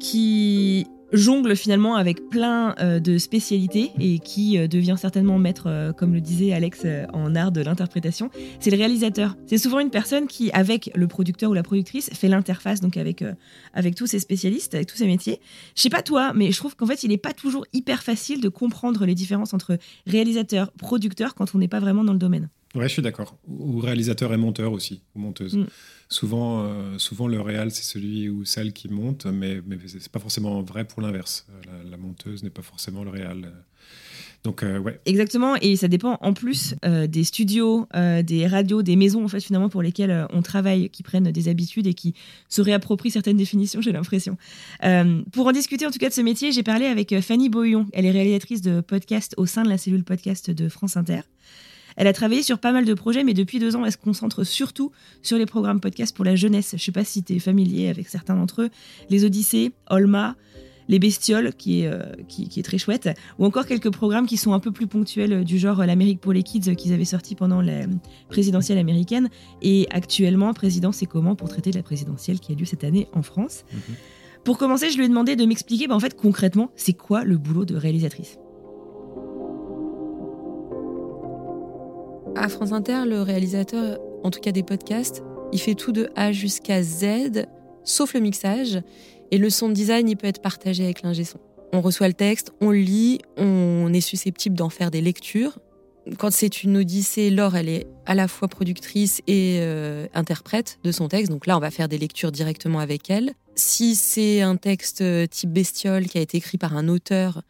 [0.00, 5.92] qui jongle finalement avec plein euh, de spécialités et qui euh, devient certainement maître, euh,
[5.92, 9.36] comme le disait Alex, en art de l'interprétation, c'est le réalisateur.
[9.46, 13.24] C'est souvent une personne qui, avec le producteur ou la productrice, fait l'interface donc avec,
[13.74, 15.40] avec tous ces spécialistes, avec tous ces métiers.
[15.76, 18.40] Je sais pas toi, mais je trouve qu'en fait, il n'est pas toujours hyper facile
[18.40, 22.48] de comprendre les différences entre réalisateur, producteur quand on n'est pas vraiment dans le domaine.
[22.74, 23.36] Ouais, je suis d'accord.
[23.46, 25.56] Ou réalisateur et monteur aussi, ou monteuse.
[25.56, 25.66] Mm.
[26.08, 30.02] Souvent, euh, souvent, le réal, c'est celui ou celle qui monte, mais, mais ce n'est
[30.10, 31.46] pas forcément vrai pour l'inverse.
[31.50, 33.52] Euh, la, monteuse n'est pas forcément le réal.
[34.44, 35.00] Donc, euh, ouais.
[35.06, 39.68] Exactement, et ça dépend en plus des studios, des radios, des maisons, en fait, finalement,
[39.68, 42.14] pour lesquelles on travaille, qui prennent des habitudes et qui
[42.48, 44.36] se réapproprient certaines définitions, j'ai l'impression.
[45.32, 47.86] pour en discuter, en tout cas, de ce métier, j'ai parlé avec Fanny Boyon.
[47.92, 51.20] Elle est réalisatrice de podcast au sein de la cellule podcast de France Inter.
[51.96, 54.44] Elle a travaillé sur pas mal de projets, mais depuis deux ans, elle se concentre
[54.44, 56.70] surtout sur les programmes podcast pour la jeunesse.
[56.70, 58.70] Je ne sais pas si tu es familier avec certains d'entre eux.
[59.10, 60.36] Les Odyssées, Olma,
[60.88, 64.52] Les Bestioles, qui est, euh, qui, est très chouette, ou encore quelques programmes qui sont
[64.52, 67.86] un peu plus ponctuels du genre L'Amérique pour les Kids qu'ils avaient sorti pendant la
[68.28, 69.28] présidentielle américaine.
[69.62, 73.08] Et actuellement, Président, c'est comment pour traiter de la présidentielle qui a lieu cette année
[73.12, 73.64] en France?
[73.72, 73.80] Mhm.
[74.44, 77.38] Pour commencer, je lui ai demandé de m'expliquer bah, en fait concrètement c'est quoi le
[77.38, 78.38] boulot de réalisatrice?
[82.34, 86.32] À France Inter, le réalisateur, en tout cas des podcasts, il fait tout de A
[86.32, 87.46] jusqu'à Z,
[87.84, 88.80] sauf le mixage.
[89.30, 91.38] Et le son design, il peut être partagé avec l'ingé son.
[91.72, 95.58] On reçoit le texte, on lit, on est susceptible d'en faire des lectures.
[96.18, 100.90] Quand c'est une odyssée, Laure, elle est à la fois productrice et euh, interprète de
[100.90, 101.30] son texte.
[101.30, 103.32] Donc là, on va faire des lectures directement avec elle.
[103.54, 107.42] Si c'est un texte type bestiole qui a été écrit par un auteur,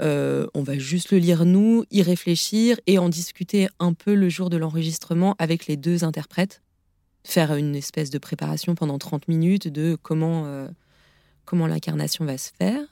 [0.00, 4.28] euh, on va juste le lire nous, y réfléchir et en discuter un peu le
[4.28, 6.62] jour de l'enregistrement avec les deux interprètes.
[7.24, 10.68] Faire une espèce de préparation pendant 30 minutes de comment, euh,
[11.44, 12.82] comment l'incarnation va se faire.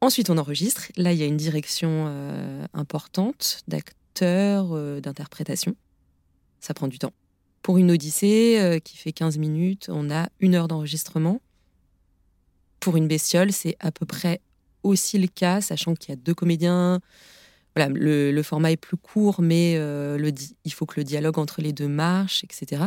[0.00, 0.90] Ensuite, on enregistre.
[0.96, 5.74] Là, il y a une direction euh, importante d'acteur, d'interprétation.
[6.60, 7.12] Ça prend du temps.
[7.62, 11.40] Pour une odyssée qui fait 15 minutes, on a une heure d'enregistrement.
[12.80, 14.40] Pour une bestiole, c'est à peu près
[14.82, 17.00] aussi le cas, sachant qu'il y a deux comédiens.
[17.76, 20.32] Voilà, le, format est plus court, mais euh, le,
[20.64, 22.84] il faut que le dialogue entre les deux marche, etc.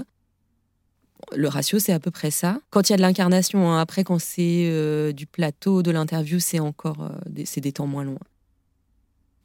[1.36, 2.60] le ratio, c'est à peu près ça.
[2.70, 6.40] Quand il y a de l'incarnation, hein, après, quand c'est euh, du plateau, de l'interview,
[6.40, 8.20] c'est encore des, des temps moins longs.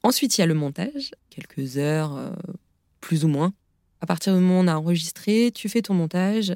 [0.03, 2.33] Ensuite, il y a le montage, quelques heures,
[3.01, 3.53] plus ou moins.
[4.01, 6.55] À partir du moment où on a enregistré, tu fais ton montage.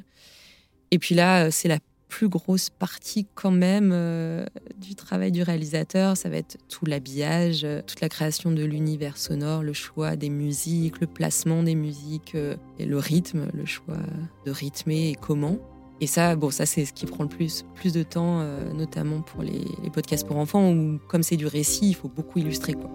[0.91, 1.79] Et puis là, c'est la
[2.13, 4.45] plus grosse partie quand même euh,
[4.77, 9.17] du travail du réalisateur, ça va être tout l'habillage, euh, toute la création de l'univers
[9.17, 13.97] sonore, le choix des musiques, le placement des musiques euh, et le rythme, le choix
[14.45, 15.57] de rythmer et comment.
[16.03, 18.45] Et ça, bon, ça c'est ce qui prend le plus, plus de temps,
[18.75, 22.75] notamment pour les, podcasts pour enfants, où comme c'est du récit, il faut beaucoup illustrer.
[22.75, 22.91] Quoi.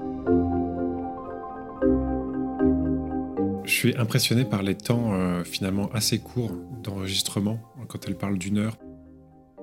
[3.64, 5.14] Je suis impressionné par les temps
[5.46, 6.52] finalement assez courts
[6.84, 8.78] d'enregistrement, quand elle parle d'une heure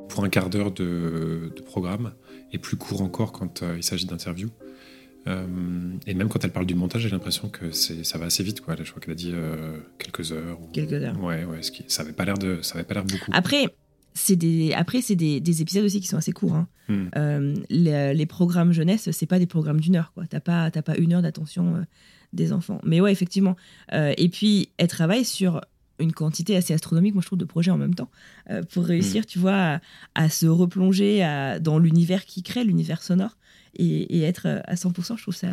[0.08, 2.12] pour un quart d'heure de, programme
[2.52, 4.50] et plus court encore quand euh, il s'agit d'interviews.
[5.26, 5.46] Euh,
[6.06, 8.60] et même quand elle parle du montage, j'ai l'impression que ça va assez vite.
[8.60, 8.76] Quoi.
[8.80, 10.58] Je crois qu'elle a dit euh, quelques heures.
[10.72, 11.18] Quelques heures.
[11.22, 11.62] Ouais, ouais.
[11.62, 13.30] Ce qui, ça n'avait pas l'air de, ça avait pas l'air beaucoup.
[13.32, 13.66] Après,
[14.12, 16.54] c'est des, après c'est des, des, épisodes aussi qui sont assez courts.
[16.54, 16.68] Hein.
[16.88, 17.54] Hmm.
[17.70, 20.12] les, programmes jeunesse, c'est pas des programmes d'une heure.
[20.12, 20.26] Quoi.
[20.26, 21.86] T'as pas, pas une heure d'attention
[22.34, 22.80] des enfants.
[22.84, 23.56] Mais ouais, effectivement.
[23.92, 25.62] et puis, elle travaille sur
[25.98, 28.10] une quantité assez astronomique, moi je trouve, de projets en même temps,
[28.50, 29.26] euh, pour réussir, mm.
[29.26, 29.80] tu vois,
[30.14, 31.20] à, se replonger
[31.60, 33.36] dans l'univers qui crée, l'univers sonore,
[33.76, 35.48] et, être euh, à 100%, je trouve ça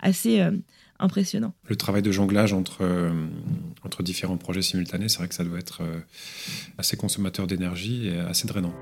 [0.00, 0.52] assez euh,
[0.98, 1.54] impressionnant.
[1.66, 3.12] Le travail de jonglage entre,
[3.82, 5.82] entre différents projets simultanés, c'est vrai que ça doit être
[6.78, 8.74] assez consommateur d'énergie et assez drainant.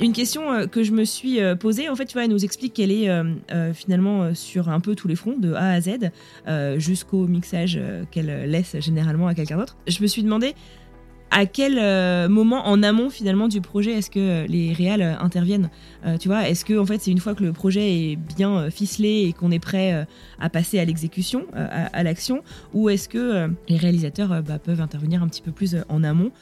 [0.00, 2.44] Une question euh, que je me suis euh, posée, en fait, tu vois, elle nous
[2.44, 6.10] explique qu'elle est euh, finalement sur un peu tous les fronts, de A à Z,
[6.78, 7.78] jusqu'au mixage
[8.10, 9.76] qu'elle laisse généralement à quelqu'un d'autre.
[9.86, 10.54] Je me suis demandé
[11.30, 15.70] à quel moment en amont finalement du projet est-ce que les réals interviennent.
[16.18, 19.26] Tu vois, est-ce que en fait c'est une fois que le projet est bien ficelé
[19.28, 20.06] et qu'on est prêt
[20.40, 22.42] à passer à l'exécution, à, l'action,
[22.74, 26.32] ou est-ce que les réalisateurs bah, peuvent intervenir un petit peu plus en amont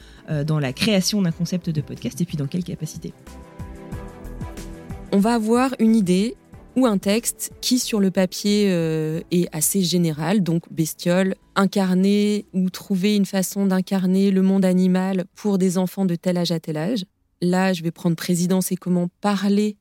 [0.45, 3.13] dans la création d'un concept de podcast et puis dans quelle capacité?
[5.11, 6.35] On va avoir une idée
[6.75, 12.69] ou un texte qui, sur le papier, euh, est assez général, donc bestiole, incarner ou
[12.69, 16.77] trouver une façon d'incarner le monde animal pour des enfants de tel âge à tel
[16.77, 17.05] âge.
[17.41, 19.77] Là, je vais prendre présidence et comment parler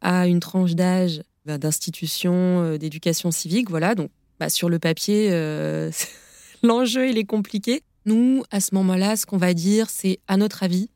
[0.00, 3.70] à une tranche d'âge bah, d'institution euh, d'éducation civique.
[3.70, 5.90] Voilà, donc bah, sur le papier, euh,
[6.62, 7.82] l'enjeu, il est compliqué.
[8.06, 10.88] Nous, à ce moment-là, ce qu'on va dire, c'est à notre avis,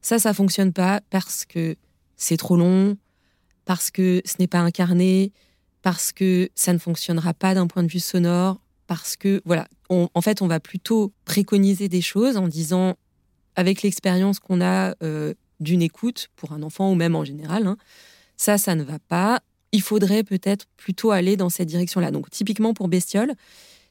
[0.00, 1.76] ça, ça fonctionne pas parce que
[2.22, 2.96] c'est trop long,
[3.64, 5.32] parce que ce n'est pas incarné,
[5.82, 10.20] parce que ça ne fonctionnera pas d'un point de vue sonore, parce que, voilà, en
[10.20, 12.96] fait, on va plutôt préconiser des choses en disant,
[13.56, 17.76] avec l'expérience qu'on a euh, d'une écoute pour un enfant ou même en général, hein,
[18.36, 19.40] ça, ça ne va pas.
[19.72, 22.10] Il faudrait peut-être plutôt aller dans cette direction-là.
[22.10, 23.34] Donc, typiquement pour Bestiole,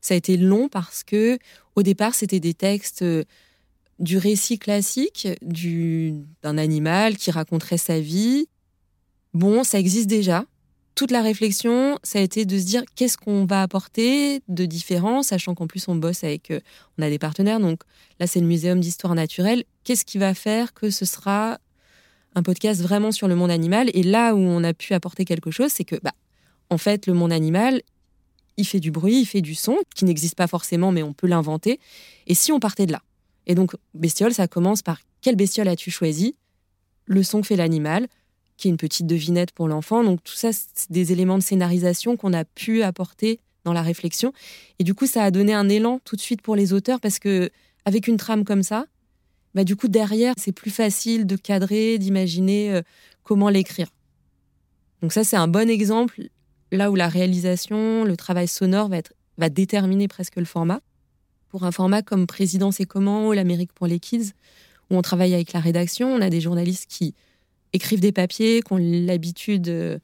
[0.02, 1.38] ça a été long parce que,
[1.76, 3.24] au départ, c'était des textes euh,
[4.02, 8.48] du récit classique d'un animal qui raconterait sa vie.
[9.34, 10.46] Bon, ça existe déjà.
[10.96, 15.24] Toute la réflexion, ça a été de se dire qu'est-ce qu'on va apporter de différent,
[15.24, 16.60] sachant qu'en plus on bosse avec, euh,
[16.98, 17.60] on a des partenaires.
[17.60, 17.82] Donc
[18.20, 19.64] là, c'est le Muséum d'histoire naturelle.
[19.84, 21.60] Qu'est-ce qui va faire que ce sera
[22.36, 23.90] un podcast vraiment sur le monde animal?
[23.94, 26.14] Et là où on a pu apporter quelque chose, c'est que, bah,
[26.70, 27.82] en fait, le monde animal,
[28.58, 31.28] il fait du bruit, il fait du son, qui n'existe pas forcément, mais on peut
[31.28, 31.80] l'inventer.
[32.28, 33.02] Et si on partait de là?
[33.48, 36.36] Et donc, bestiole, ça commence par quelle bestiole as-tu choisi?
[37.06, 38.08] Le son que fait l'animal,
[38.58, 40.04] qui est une petite devinette pour l'enfant.
[40.04, 44.34] Donc, tout ça, c'est des éléments de scénarisation qu'on a pu apporter dans la réflexion.
[44.80, 47.20] Et du coup, ça a donné un élan tout de suite pour les auteurs parce
[47.20, 47.50] que,
[47.86, 48.86] avec une trame comme ça,
[49.56, 52.82] bah, du coup, derrière, c'est plus facile de cadrer, d'imaginer euh,
[53.24, 53.88] comment l'écrire.
[55.02, 56.22] Donc, ça, c'est un bon exemple
[56.72, 58.90] là où la réalisation, le travail sonore
[59.38, 60.82] va, déterminer presque le format
[61.52, 64.32] pour un format comme Présidence et comment ou l'Amérique pour les kids,
[64.90, 66.08] où on travaille avec la rédaction.
[66.08, 67.14] On a des journalistes qui
[67.74, 70.00] écrivent des papiers, qui ont l'habitude euh,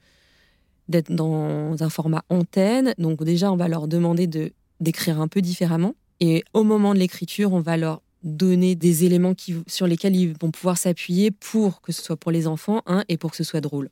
[0.88, 2.94] d'être dans un format antenne.
[2.98, 5.96] Donc déjà, on va leur demander de d'écrire un peu différemment.
[6.20, 10.34] Et au moment de l'écriture, on va leur donner des éléments qui, sur lesquels ils
[10.40, 13.42] vont pouvoir s'appuyer pour que ce soit pour les enfants hein, et pour que ce
[13.42, 13.90] soit drôle.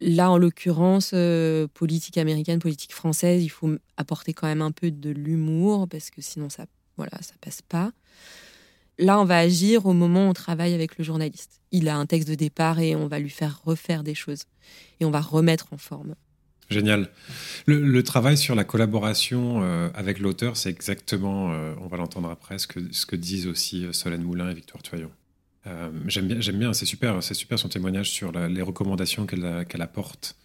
[0.00, 4.90] Là, en l'occurrence, euh, politique américaine, politique française, il faut apporter quand même un peu
[4.90, 7.92] de l'humour parce que sinon ça voilà, ça passe pas.
[8.98, 11.60] Là, on va agir au moment où on travaille avec le journaliste.
[11.72, 14.44] Il a un texte de départ et on va lui faire refaire des choses.
[15.00, 16.14] Et on va remettre en forme.
[16.70, 17.10] Génial.
[17.66, 22.58] Le, travail sur la collaboration euh, avec l'auteur, c'est exactement, euh, on va l'entendre après,
[22.58, 25.10] ce que, disent aussi euh, Solène Moulin et Victoire Toyon.
[26.06, 30.36] j'aime bien, bien, c'est super, c'est super son témoignage sur les recommandations qu'elle apporte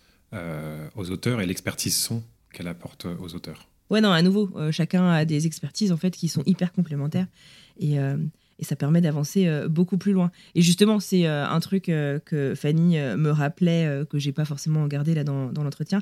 [0.95, 3.67] aux auteurs et l'expertise son qu'elle apporte aux auteurs.
[3.89, 7.27] Ouais, non, à nouveau, chacun a des expertises en fait qui sont hyper complémentaires.
[7.79, 7.97] Et
[8.59, 10.31] et ça permet d'avancer euh, beaucoup plus loin.
[10.53, 14.85] Et justement, c'est euh, un truc euh, que Fanny me rappelait, que j'ai pas forcément
[14.87, 16.01] gardé là dans, l'entretien,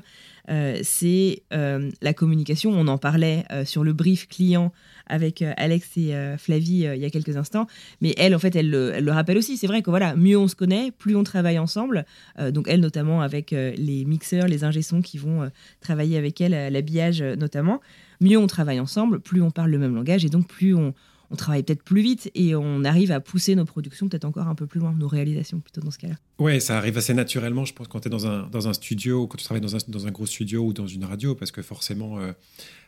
[0.82, 2.70] c'est la communication.
[2.70, 4.72] On en parlait sur le brief client
[5.06, 7.66] avec Alex et Flavie il y a quelques instants,
[8.00, 9.56] mais elle, en fait, elle, le rappelle aussi.
[9.56, 12.04] C'est vrai que voilà, mieux on se connaît, plus on travaille ensemble.
[12.52, 17.80] donc elle, notamment avec les mixeurs, les ingé qui vont travailler avec elle, l'habillage notamment.
[18.20, 20.94] Mieux on travaille ensemble, plus on parle le même langage et donc plus on,
[21.30, 24.54] on travaille peut-être plus vite et on arrive à pousser nos productions peut-être encore un
[24.54, 26.14] peu plus loin, nos réalisations plutôt dans ce cas-là.
[26.38, 29.26] Ouais, ça arrive assez naturellement, je pense, quand tu es dans un, dans un studio,
[29.26, 31.62] quand tu travailles dans un, dans un gros studio ou dans une radio, parce que
[31.62, 32.32] forcément, euh,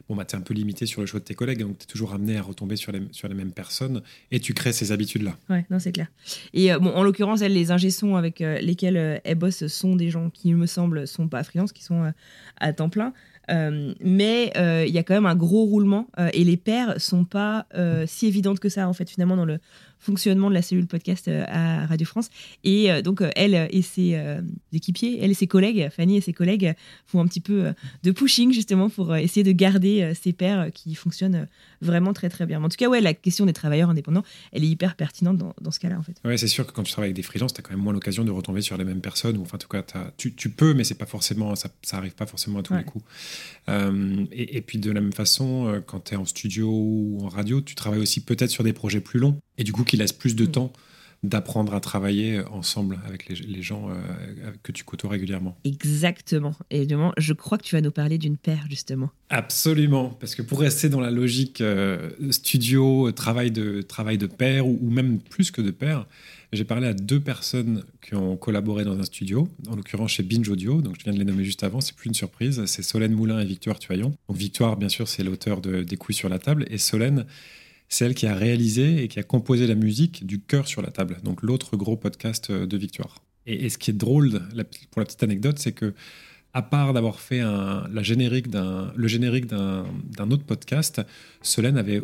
[0.09, 1.85] bon, bah, tu es un peu limité sur le choix de tes collègues, donc tu
[1.85, 4.92] es toujours amené à retomber sur les, sur les mêmes personnes et tu crées ces
[4.92, 5.37] habitudes-là.
[5.50, 6.07] Ouais, non, c'est clair.
[6.55, 10.11] Et euh, bon, en l'occurrence, elles, les ingé avec euh, lesquels elles bossent sont des
[10.11, 12.12] gens qui, il me semble, sont pas freelance, qui sont
[12.59, 13.12] à temps plein.
[13.51, 17.01] Euh, mais euh, il y a quand même un gros roulement euh, et les paires
[17.01, 17.67] sont pas
[18.07, 19.59] si évidentes que ça en fait finalement dans le
[20.01, 22.31] fonctionnement de la cellule podcast euh, à Radio France.
[22.65, 24.19] Et euh, donc, euh, elle et ses
[24.73, 26.75] équipiers, elle et ses collègues, Fanny et ses collègues,
[27.07, 31.47] font un petit peu de pushing justement pour essayer de garder ces paires qui fonctionnent
[31.83, 32.63] vraiment très très bien.
[32.63, 35.71] en tout cas, ouais, la question des travailleurs indépendants, elle est hyper pertinente dans, dans
[35.71, 36.15] ce cas-là en fait.
[36.25, 37.93] Ouais, c'est sûr que quand tu travailles avec des freelances, tu as quand même moins
[37.93, 39.37] l'occasion de retomber sur les mêmes personnes.
[39.37, 39.85] Ou enfin, en tout cas,
[40.17, 42.85] tu, tu, peux, mais c'est pas forcément, ça, ça arrive pas forcément à tous les
[42.85, 43.05] coups.
[43.69, 47.61] et, et, puis de la même façon, quand tu es en studio ou en radio,
[47.61, 49.39] tu travailles aussi peut-être sur des projets plus longs.
[49.59, 50.53] Et du coup, qui laisse plus de mm.
[50.53, 50.72] temps
[51.22, 53.94] d'apprendre à travailler ensemble avec les, gens euh,
[54.62, 55.59] que tu côtoies régulièrement.
[55.64, 56.55] Exactement.
[56.70, 59.11] Et évidemment, je crois que tu vas nous parler d'une paire, justement.
[59.29, 60.16] Absolument.
[60.18, 64.79] Parce que pour rester dans la logique euh, studio, travail de, travail de paire, ou,
[64.88, 66.07] même plus que de paire,
[66.55, 70.48] j'ai parlé à deux personnes qui ont collaboré dans un studio, en l'occurrence chez Binge
[70.48, 73.12] Audio, donc je viens de les nommer juste avant, c'est plus une surprise, c'est Solène
[73.12, 74.14] Moulin et Victoire Tuaillon.
[74.29, 77.26] Donc Victoire, bien sûr, c'est l'auteur de Des couilles sur la table, et Solène,
[77.90, 81.18] celle qui a réalisé et qui a composé la musique du Cœur sur la table,
[81.22, 83.16] donc l'autre gros podcast euh, de Victoire.
[83.46, 84.40] Et, ce qui est drôle,
[84.90, 85.92] pour la petite anecdote, c'est que
[86.53, 91.00] à part d'avoir fait la générique le générique d'un autre podcast,
[91.42, 92.03] Solène n'avait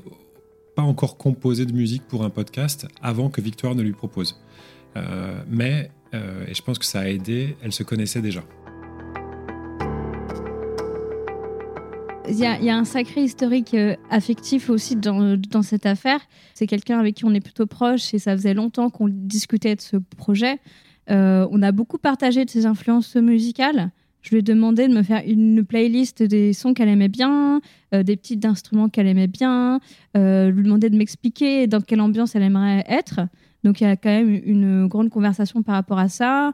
[0.77, 4.41] pas encore composé de musique pour un podcast avant que Victoire ne lui propose.
[4.97, 8.45] Euh, mais, euh, et je pense que ça a aidé, elle se connaissait déjà.
[12.29, 16.21] Il y, a, un sacré historique euh, affectif aussi dans, cette affaire.
[16.55, 19.81] C'est quelqu'un avec qui on est plutôt proche et ça faisait longtemps qu'on discutait de
[19.81, 20.59] ce projet.
[21.11, 23.93] Euh, on a beaucoup partagé de ses influences musicales.
[24.23, 27.61] Je lui ai demandé de me faire une playlist des sons qu'elle aimait bien,
[27.95, 29.79] euh, des petits instruments qu'elle aimait bien.
[30.17, 33.21] Euh, lui demander de m'expliquer dans quelle ambiance elle aimerait être.
[33.63, 36.53] Donc il y a quand même une grande conversation par rapport à ça.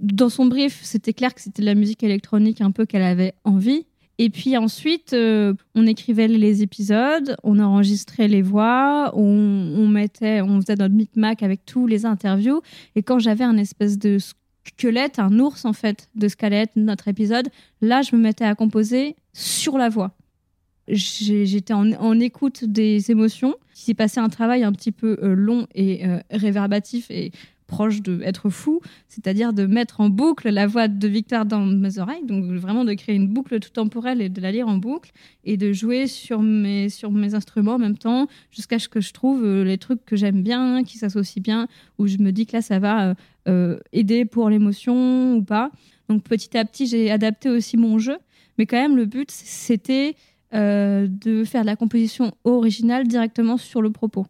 [0.00, 3.34] Dans son brief, c'était clair que c'était de la musique électronique un peu qu'elle avait
[3.44, 3.86] envie.
[4.18, 10.60] Et puis ensuite, euh, on écrivait les épisodes, on enregistrait les voix, on, mettait, on
[10.60, 12.62] faisait notre micmac avec tous les interviews.
[12.94, 17.48] Et quand j'avais un espèce de squelette, un ours en fait, de squelette, notre épisode,
[17.80, 20.12] là, je me mettais à composer sur la voix.
[20.86, 23.54] J'étais en, écoute des émotions.
[23.74, 27.32] Il s'est passé un travail un petit peu euh, long et euh, réverbatif et
[27.66, 31.98] proche de être fou, c'est-à-dire de mettre en boucle la voix de Victor dans mes
[31.98, 35.12] oreilles, donc vraiment de créer une boucle tout temporelle et de la lire en boucle
[35.44, 39.12] et de jouer sur mes, sur mes instruments en même temps jusqu'à ce que je
[39.12, 42.56] trouve euh, les trucs que j'aime bien, qui s'associent bien, où je me dis que
[42.56, 43.14] là ça va euh,
[43.48, 45.70] euh, aider pour l'émotion ou pas.
[46.08, 48.18] Donc petit à petit j'ai adapté aussi mon jeu,
[48.58, 50.16] mais quand même le but c'était
[50.52, 54.24] de faire de la composition originale directement sur le propos.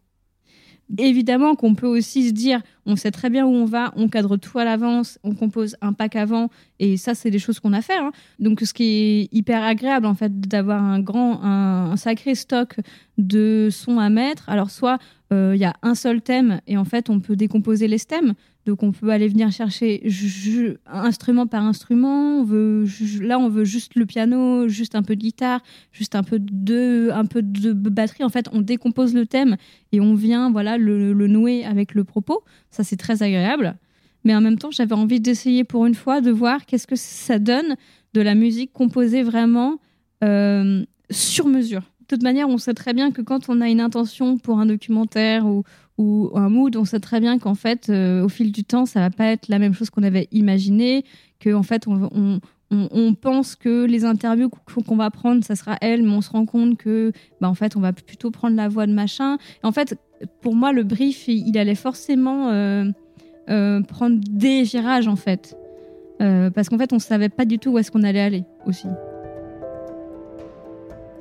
[0.98, 4.36] Évidemment qu'on peut aussi se dire, on sait très bien où on va, on cadre
[4.36, 7.80] tout à l'avance, on compose un pack avant, et ça, c'est des choses qu'on a
[7.80, 7.96] fait.
[7.96, 8.12] Hein.
[8.38, 12.76] Donc, ce qui est hyper agréable, en fait, d'avoir un grand, un, sacré stock
[13.16, 14.48] de sons à mettre.
[14.48, 14.98] Alors, soit
[15.32, 18.34] euh, il y a un seul thème, et en fait, on peut décomposer les thèmes.
[18.66, 20.02] Donc on peut aller venir chercher
[20.86, 22.44] instrument par instrument.
[23.20, 25.60] Là, on veut juste le piano, juste un peu de guitare,
[25.92, 28.24] juste un peu de, un peu de batterie.
[28.24, 29.56] En fait, on décompose le thème
[29.92, 32.42] et on vient voilà le, nouer avec le propos.
[32.70, 33.76] Ça, c'est très agréable.
[34.24, 37.38] Mais en même temps, j'avais envie d'essayer pour une fois de voir qu'est-ce que ça
[37.38, 37.76] donne
[38.14, 39.78] de la musique composée vraiment
[40.22, 41.82] euh, sur mesure.
[42.08, 44.66] De toute manière, on sait très bien que quand on a une intention pour un
[44.66, 45.64] documentaire ou,
[45.98, 49.00] ou un mood, on sait très bien qu'en fait, euh, au fil du temps, ça
[49.00, 51.04] va pas être la même chose qu'on avait imaginé,
[51.38, 52.40] que en fait, on,
[53.20, 56.76] pense que les interviews qu'on va prendre, ça sera elle, mais on se rend compte
[56.76, 59.38] que, bah, en fait, on va plutôt prendre la voix de machin.
[59.62, 59.96] en fait,
[60.40, 62.84] pour moi, le brief, il, allait forcément euh,
[63.48, 65.56] euh, prendre des virages, en fait,
[66.18, 68.88] parce qu'en fait, on savait pas du tout où est-ce qu'on allait aller aussi.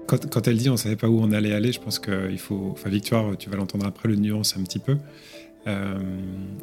[0.07, 2.69] Quand, elle dit on savait pas où on allait aller, je pense qu'il faut.
[2.71, 4.97] Enfin, Victoire, tu vas l'entendre après, le nuance un petit peu.
[5.67, 5.97] Euh,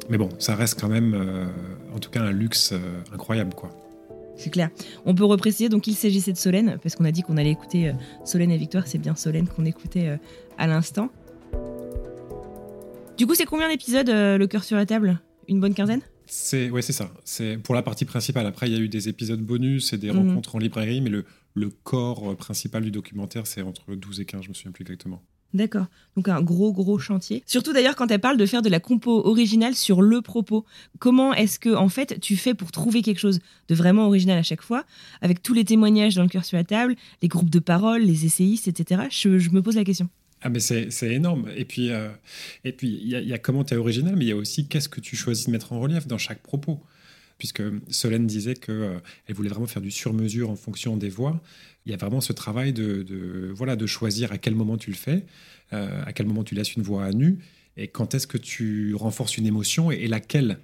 [0.09, 1.45] mais bon, ça reste quand même, euh,
[1.95, 2.77] en tout cas, un luxe euh,
[3.13, 3.69] incroyable, quoi.
[4.35, 4.69] C'est clair.
[5.05, 7.93] On peut repréciser, donc il s'agissait de Solène, parce qu'on a dit qu'on allait écouter
[8.25, 10.17] Solène et Victoire, c'est bien Solène qu'on écoutait
[10.57, 11.09] à l'instant.
[13.17, 15.21] Du coup, c'est combien d'épisodes, Le cœur sur la table?
[15.47, 16.01] Une bonne quinzaine?
[16.25, 17.11] C'est ouais, c'est ça.
[17.25, 18.47] C'est pour la partie principale.
[18.47, 20.29] Après, il y a eu des épisodes bonus et des mhm.
[20.29, 24.43] rencontres en librairie, mais le, le corps principal du documentaire, c'est entre 12 et 15,
[24.43, 25.21] je me souviens plus exactement.
[25.53, 25.87] D'accord.
[26.15, 27.43] Donc un gros gros chantier.
[27.45, 30.65] Surtout d'ailleurs quand elle parle de faire de la compo originale sur le propos.
[30.99, 34.43] Comment est-ce que en fait tu fais pour trouver quelque chose de vraiment original à
[34.43, 34.85] chaque fois,
[35.21, 38.25] avec tous les témoignages dans le cœur sur la table, les groupes de parole, les
[38.25, 39.03] essayistes, etc.
[39.09, 40.09] Je, me pose la question.
[40.41, 41.49] Ah mais c'est énorme.
[41.55, 42.09] Et puis euh,
[42.63, 44.89] et puis il y, a comment tu es original, mais il y a aussi qu'est-ce
[44.89, 46.81] que tu choisis de mettre en relief dans chaque propos.
[47.41, 48.99] Puisque Solène disait qu'elle euh,
[49.29, 51.41] voulait vraiment faire du sur-mesure en fonction des voix
[51.87, 54.95] il y a vraiment ce travail de, voilà, de choisir à quel moment tu le
[54.95, 55.25] fais,
[55.73, 57.39] euh, à quel moment tu laisses une voix à nu,
[57.77, 60.59] et quand est-ce que tu renforces une émotion et, laquelle.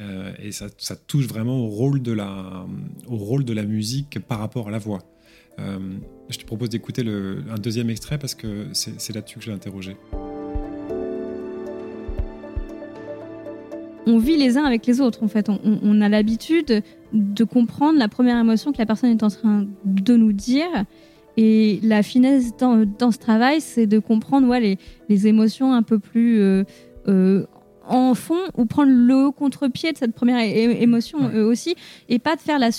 [0.00, 0.70] Euh, et ça,
[1.06, 2.66] touche vraiment au rôle, de la,
[3.06, 5.00] au rôle de la musique par rapport à la voix.
[5.58, 9.98] Je te propose d'écouter un deuxième extrait parce que c'est là-dessus que je l'ai interrogé.
[14.06, 15.48] On vit les uns avec les autres en fait.
[15.48, 20.16] On, a l'habitude de comprendre la première émotion que la personne est en train de
[20.16, 20.84] nous dire.
[21.36, 26.40] Et la finesse dans, ce travail, c'est de comprendre ouais, les, émotions un peu plus
[26.40, 26.64] euh,
[27.08, 27.46] euh,
[27.86, 31.74] en fond ou prendre le contre-pied de cette première émotion euh, aussi
[32.08, 32.70] et pas de faire la,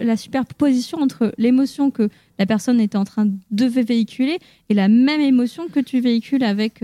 [0.00, 4.38] la superposition entre l'émotion que la personne est en train de véhiculer
[4.70, 6.82] et la même émotion que tu véhicules avec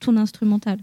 [0.00, 0.78] ton instrumental.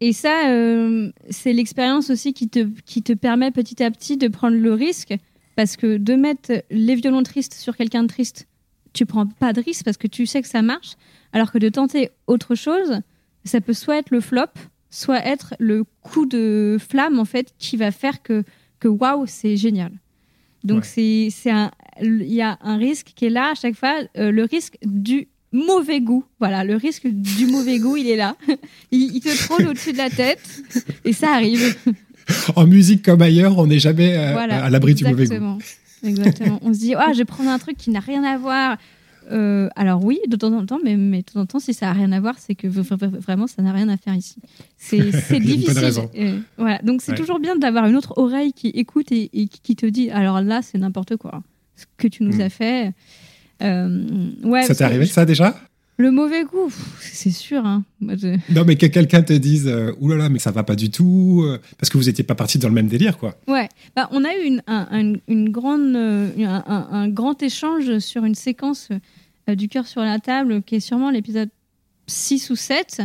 [0.00, 4.28] Et ça, euh, c'est l'expérience aussi qui te, qui te permet petit à petit de
[4.28, 5.14] prendre le risque.
[5.56, 8.46] Parce que de mettre les violons tristes sur quelqu'un de triste,
[8.92, 10.96] tu prends pas de risque parce que tu sais que ça marche.
[11.32, 13.00] Alors que de tenter autre chose,
[13.44, 14.52] ça peut soit être le flop,
[14.90, 18.44] soit être le coup de flamme en fait qui va faire que
[18.80, 19.92] que waouh c'est génial.
[20.64, 21.28] Donc c'est
[22.02, 25.28] il y a un risque qui est là à chaque fois, euh, le risque du
[25.52, 26.24] mauvais goût.
[26.38, 28.36] Voilà, le risque du mauvais goût, il est là.
[28.90, 30.62] Il, te trône au-dessus de la tête
[31.04, 31.76] et ça arrive.
[32.56, 35.58] En musique comme ailleurs, on n'est jamais euh, à l'abri du mauvais goût.
[36.04, 36.58] Exactement.
[36.62, 38.76] On se dit, ah, je vais prendre un truc qui n'a rien à voir.
[39.32, 41.86] Euh, alors oui, de temps en temps, mais, mais, de temps en temps, si ça
[41.86, 44.36] n'a rien à voir, c'est que vraiment, ça n'a rien à faire ici.
[44.76, 44.98] C'est
[45.40, 46.08] difficile.
[46.16, 46.80] Euh, voilà.
[46.82, 50.40] Donc c'est toujours bien d'avoir une autre oreille qui écoute et, qui te dit, alors
[50.40, 51.42] là, c'est n'importe quoi.
[51.76, 52.40] Ce que tu nous mm.
[52.40, 52.92] as fait.
[53.62, 55.58] Euh, ouais, ça t'est arrivé ça déjà?
[55.98, 57.64] Le mauvais goût, c'est sûr.
[57.64, 57.84] Hein.
[58.00, 61.58] Non, mais que quelqu'un te dise euh, oulala, mais ça va pas du tout, euh,
[61.78, 63.34] parce que vous n'étiez pas partis dans le même délire, quoi.
[63.48, 68.90] Ouais, bah, on a eu une, un, une grande, un, grand échange sur une séquence
[69.48, 71.48] du cœur sur la table, qui est sûrement l'épisode
[72.08, 73.00] 6 ou 7,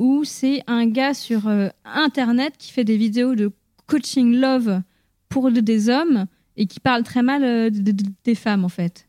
[0.00, 1.48] où c'est un gars sur
[1.84, 3.52] Internet qui fait des vidéos de
[3.86, 4.82] coaching love
[5.28, 9.05] pour des hommes et qui parle très mal des femmes, en fait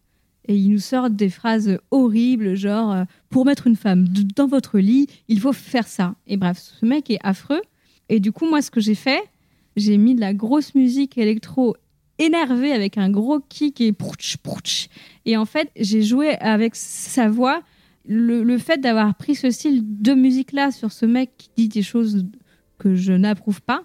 [0.48, 4.80] et ils nous sortent des phrases horribles, genre euh, pour mettre une femme dans votre
[4.80, 6.16] lit, il faut faire ça.
[6.26, 7.62] Et bref, ce mec est affreux.
[8.10, 9.22] Et du coup, moi, ce que j'ai fait,
[9.76, 11.76] j'ai mis de la grosse musique électro
[12.20, 14.88] énervée avec un gros kick et prouch, prouch.
[15.26, 17.62] Et en fait, j'ai joué avec sa voix.
[18.10, 22.26] Le, fait d'avoir pris ce style de musique-là sur ce mec qui dit des choses
[22.78, 23.84] que je n'approuve pas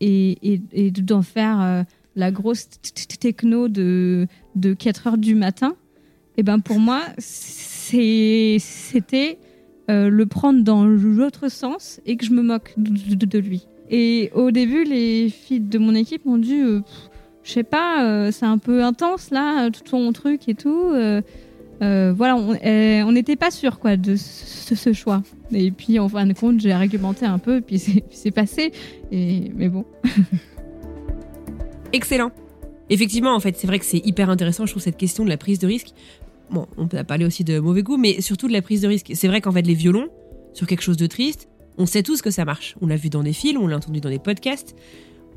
[0.00, 1.82] et, et, d'en faire euh,
[2.16, 2.68] la grosse
[3.18, 5.74] techno de, de 4 heures du matin,
[6.36, 8.58] et ben pour moi, c'était
[9.88, 13.66] euh, le prendre dans l'autre sens et que je me moque de, lui.
[13.88, 16.80] Et au début, les filles de mon équipe m'ont dit, euh,
[17.44, 20.92] je sais pas, euh, c'est un peu intense là, tout ton truc et tout.
[21.80, 25.22] voilà, on n'était pas sûr quoi de ce, choix.
[25.52, 28.72] Et puis en fin de compte, j'ai argumenté un peu, puis c'est passé.
[29.12, 29.84] Et mais bon.
[31.92, 32.32] Excellent.
[32.88, 35.36] Effectivement, en fait, c'est vrai que c'est hyper intéressant, je trouve, cette question de la
[35.36, 35.92] prise de risque
[36.50, 39.12] bon, on peut parler aussi de mauvais goût, mais surtout de la prise de risque.
[39.14, 40.08] C'est vrai qu'en fait, les violons,
[40.52, 42.74] sur quelque chose de triste, on sait tous que ça marche.
[42.80, 44.74] On l'a vu dans des films, on l'a entendu dans des podcasts,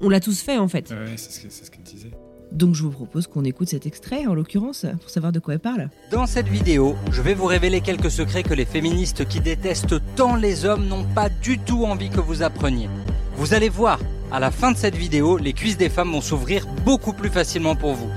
[0.02, 0.90] on l'a tous fait en fait.
[0.92, 2.12] Ouais, c'est ce qu'elle disait.
[2.52, 5.60] Donc je vous propose qu'on écoute cet extrait, en l'occurrence, pour savoir de quoi elle
[5.60, 5.90] parle.
[6.10, 10.36] Dans cette vidéo, je vais vous révéler quelques secrets que les féministes qui détestent tant
[10.36, 12.90] les hommes n'ont pas du tout envie que vous appreniez.
[13.36, 14.00] Vous allez voir,
[14.32, 17.76] à la fin de cette vidéo, les cuisses des femmes vont s'ouvrir beaucoup plus facilement
[17.76, 18.10] pour vous.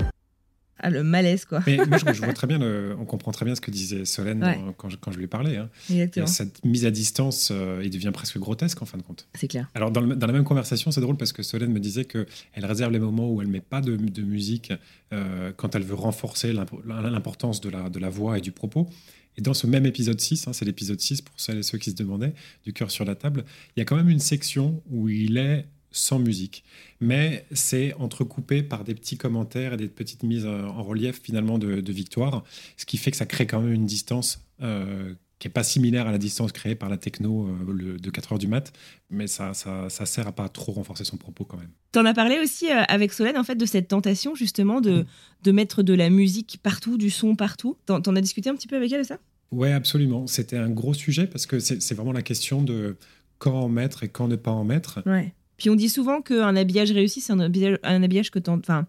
[0.85, 1.63] Ah, le malaise, quoi.
[1.65, 2.59] Mais moi, je, vois très bien,
[2.99, 4.41] on comprend très bien ce que disait Solène
[4.77, 5.55] quand, je, quand, je, lui parlais.
[5.55, 5.69] Hein.
[5.89, 6.27] Exactement.
[6.27, 9.29] cette mise à distance, euh, il devient presque grotesque en fin de compte.
[9.33, 9.69] C'est clair.
[9.75, 12.25] Alors, dans, dans, la même conversation, c'est drôle parce que Solène me disait qu'elle
[12.57, 14.73] réserve les moments où elle met pas de, de musique
[15.13, 16.53] euh, quand elle veut renforcer
[16.85, 18.89] l'importance de la, de la voix et du propos.
[19.37, 21.91] Et dans ce même épisode 6, hein, c'est l'épisode 6 pour celles et ceux qui
[21.91, 22.33] se demandaient,
[22.65, 25.65] du cœur sur la table, il y a quand même une section où il est
[25.93, 26.65] sans musique.
[26.99, 31.93] Mais c'est entrecoupé par des petits commentaires et des petites mises en relief finalement de,
[31.93, 32.43] Victoire,
[32.75, 36.07] ce qui fait que ça crée quand même une distance euh, qui n'est pas similaire
[36.07, 38.73] à la distance créée par la techno euh, de 4 heures du mat,
[39.09, 41.69] mais ça, ça, ça, sert à pas trop renforcer son propos quand même.
[41.91, 45.05] Tu en as parlé aussi euh, avec Solène en fait de cette tentation justement de,
[45.43, 47.77] de mettre de la musique partout, du son partout.
[47.85, 49.19] T'en, en as discuté un petit peu avec elle de ça?
[49.51, 50.25] Ouais, absolument.
[50.25, 52.97] C'était un gros sujet parce que c'est, c'est vraiment la question de
[53.37, 55.03] quand en mettre et quand ne pas en mettre.
[55.05, 55.33] Ouais.
[55.57, 58.87] Puis on dit souvent qu'un habillage réussi, c'est un habillage, que, enfin,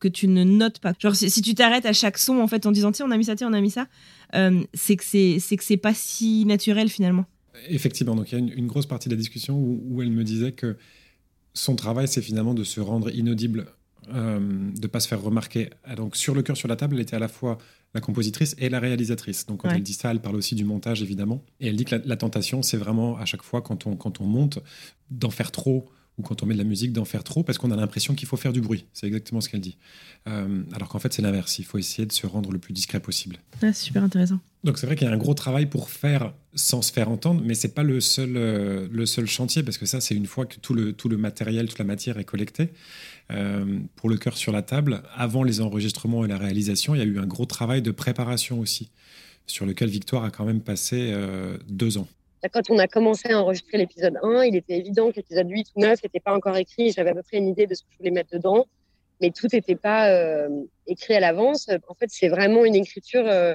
[0.00, 0.92] que tu ne notes pas.
[0.98, 3.24] Genre, si, tu t'arrêtes à chaque son en fait en disant tiens, on a mis
[3.24, 3.88] ça, tiens, on a mis ça,
[4.34, 7.24] euh, c'est que c'est pas si naturel finalement.
[7.68, 10.52] Effectivement, donc il y a une, grosse partie de la discussion où, elle me disait
[10.52, 10.76] que
[11.54, 13.66] son travail, c'est finalement de se rendre inaudible,
[14.12, 15.70] euh, de pas se faire remarquer.
[15.96, 17.58] Donc sur le cœur sur la table, elle était à la fois
[17.94, 19.46] la compositrice et la réalisatrice.
[19.46, 21.42] Donc quand elle dit ça, elle parle aussi du montage, évidemment.
[21.60, 24.24] Et elle dit que la, tentation, c'est vraiment à chaque fois quand on, quand on
[24.24, 24.58] monte,
[25.10, 25.88] d'en faire trop
[26.18, 28.28] ou quand on met de la musique d'en faire trop parce qu'on a l'impression qu'il
[28.28, 28.86] faut faire du bruit.
[28.92, 29.78] C'est exactement ce qu'elle dit.
[30.28, 31.58] Euh, alors qu'en fait, c'est l'inverse.
[31.58, 33.36] Il faut essayer de se rendre le plus discret possible.
[33.62, 34.38] Ah, super intéressant.
[34.62, 37.42] Donc c'est vrai qu'il y a un gros travail pour faire sans se faire entendre,
[37.44, 40.46] mais c'est pas le seul, euh, le seul chantier parce que ça, c'est une fois
[40.46, 42.70] que tout le, tout le matériel, toute la matière est collectée.
[43.32, 47.02] Euh, pour le cœur sur la table, avant les enregistrements et la réalisation, il y
[47.02, 48.90] a eu un gros travail de préparation aussi,
[49.46, 51.14] sur lequel Victoire a quand même passé
[51.66, 52.06] deux ans.
[52.52, 55.80] Quand on a commencé à enregistrer l'épisode 1, il était évident que l'épisode 8 ou
[55.80, 56.92] 9 n'était pas encore écrit.
[56.92, 58.66] J'avais à peu près une idée de ce que je voulais mettre dedans,
[59.20, 60.48] mais tout n'était pas euh,
[60.86, 61.70] écrit à l'avance.
[61.88, 63.54] En fait, c'est vraiment une écriture euh,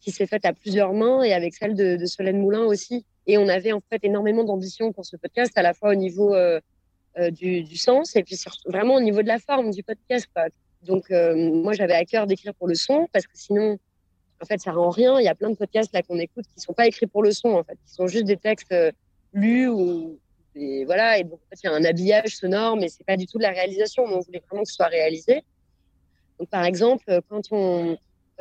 [0.00, 3.04] qui s'est faite à plusieurs mains et avec celle de, Solène Moulin aussi.
[3.26, 6.34] Et on avait en fait énormément d'ambition pour ce podcast, à la fois au niveau
[7.18, 8.36] euh, du, sens et puis
[8.66, 10.28] vraiment au niveau de la forme du podcast.
[10.82, 13.78] Donc, moi, j'avais à cœur d'écrire pour le son parce que sinon,
[14.42, 15.18] en fait, ça rend rien.
[15.20, 17.32] Il y a plein de podcasts là qu'on écoute qui sont pas écrits pour le
[17.32, 18.90] son, en fait, qui sont juste des textes euh,
[19.32, 20.18] lus ou
[20.56, 21.18] et voilà.
[21.18, 23.38] Et donc, en fait, il y a un habillage sonore, mais c'est pas du tout
[23.38, 24.04] de la réalisation.
[24.04, 25.42] on voulait vraiment que ce soit réalisé.
[26.38, 27.96] Donc, par exemple, quand on,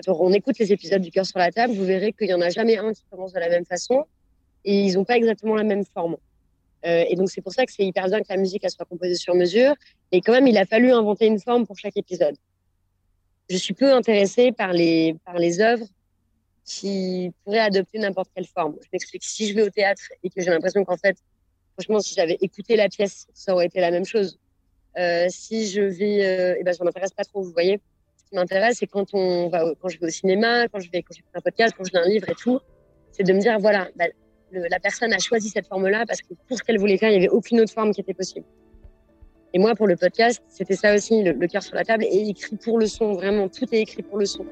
[0.08, 2.50] on écoute les épisodes du cœur sur la table, vous verrez qu'il y en a
[2.50, 4.06] jamais un qui commence de la même façon
[4.66, 6.18] et ils n'ont pas exactement la même forme.
[6.86, 8.86] Euh, et donc, c'est pour ça que c'est hyper bien que la musique elle soit
[8.86, 9.76] composée sur mesure.
[10.12, 12.36] Et quand même, il a fallu inventer une forme pour chaque épisode
[13.50, 15.88] je suis peu intéressée par les, par les œuvres
[16.64, 18.76] qui pourraient adopter n'importe quelle forme.
[18.82, 19.24] Je m'explique.
[19.24, 21.18] Si je vais au théâtre et que j'ai l'impression qu'en fait,
[21.74, 24.40] franchement, si j'avais écouté la pièce, ça aurait été la même chose.
[24.98, 27.80] Euh, si je vais, euh, eh ben, ça m'intéresse pas trop, vous voyez.
[28.18, 31.32] Ce qui m'intéresse, c'est quand quand je vais au cinéma, quand je vais, quand j'écoute
[31.34, 32.60] un podcast, quand je lis un livre et tout,
[33.12, 33.90] c'est de me dire, voilà,
[34.52, 37.26] la personne a choisi cette forme-là parce que pour ce qu'elle voulait faire, il n'y
[37.26, 38.46] avait aucune autre forme qui était possible.
[39.54, 42.56] Et moi, pour le podcast, c'était ça aussi, le, cœur sur la table, et écrit
[42.56, 44.46] pour le son, vraiment, tout est écrit pour le son.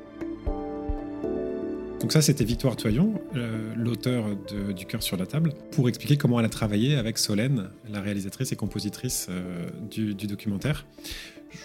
[2.00, 4.36] Donc ça, c'était Victoire Toyon, euh, l'auteur
[4.76, 8.52] du Cœur sur la table, pour expliquer comment elle a travaillé avec Solène, la réalisatrice
[8.52, 10.86] et compositrice euh, du, documentaire.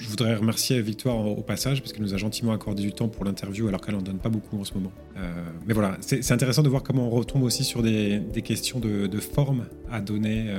[0.01, 3.25] Je voudrais remercier Victoire au, passage, parce qu'elle nous a gentiment accordé du temps pour
[3.25, 4.93] l'interview, alors qu'elle n'en donne pas beaucoup en ce moment.
[5.17, 5.33] Euh,
[5.67, 9.19] mais voilà, c'est intéressant de voir comment on retombe aussi sur des, questions de, de,
[9.19, 10.51] forme à donner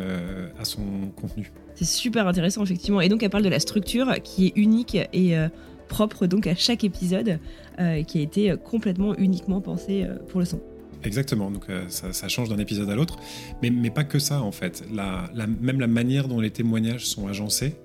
[0.60, 0.82] à son
[1.16, 1.52] contenu.
[1.76, 3.02] C'est super intéressant, effectivement.
[3.02, 5.48] Et donc, elle parle de la structure qui est unique et euh,
[5.88, 7.40] propre donc à chaque épisode,
[7.80, 10.62] euh, qui a été complètement uniquement pensé euh, pour le son.
[11.04, 13.18] Exactement, donc ça, change d'un épisode à l'autre,
[13.62, 14.86] mais, mais, pas que ça en fait.
[14.94, 15.28] La,
[15.60, 17.76] même la manière dont les témoignages sont agencés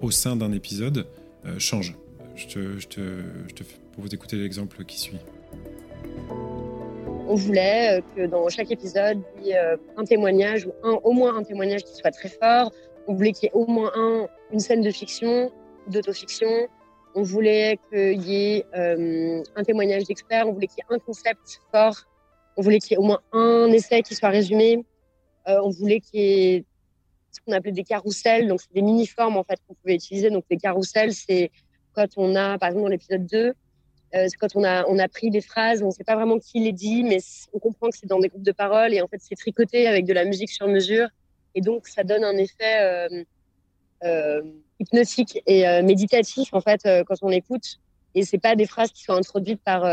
[0.00, 1.06] au sein d'un épisode
[1.58, 1.96] change.
[2.34, 5.18] Je te, je, l'exemple qui suit
[7.32, 10.72] on voulait euh, que dans chaque épisode, il y ait euh, un témoignage ou
[11.02, 12.70] au moins un témoignage qui soit très fort.
[13.06, 15.50] On voulait qu'il y ait au moins un, une scène de fiction,
[15.88, 16.50] d'autofiction.
[17.14, 20.46] On voulait qu'il y ait euh, un témoignage d'expert.
[20.46, 21.96] On voulait qu'il y ait un concept fort.
[22.56, 24.84] On voulait qu'il y ait au moins un essai qui soit résumé.
[25.46, 26.64] on voulait qu'il y ait
[27.32, 28.48] ce qu'on appelait des carousels.
[28.48, 30.30] Donc, c'est des mini-formes en fait qu'on pouvait utiliser.
[30.30, 31.50] Donc, les carousels, c'est
[31.94, 33.54] quand on a, par exemple, dans l'épisode 2,
[34.14, 36.38] euh, c'est quand on a, on a pris des phrases, on ne sait pas vraiment
[36.38, 37.18] qui les dit, mais
[37.52, 40.04] on comprend que c'est dans des groupes de paroles et en fait c'est tricoté avec
[40.04, 41.08] de la musique sur mesure
[41.54, 43.24] et donc ça donne un effet euh,
[44.04, 44.42] euh,
[44.80, 47.78] hypnotique et méditatif en fait quand on l'écoute
[48.14, 49.84] et c'est pas des phrases qui sont introduites par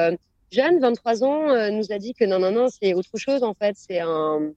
[0.51, 3.75] Jeanne, 23 ans, nous a dit que non non non c'est autre chose en fait,
[3.77, 4.51] c'est un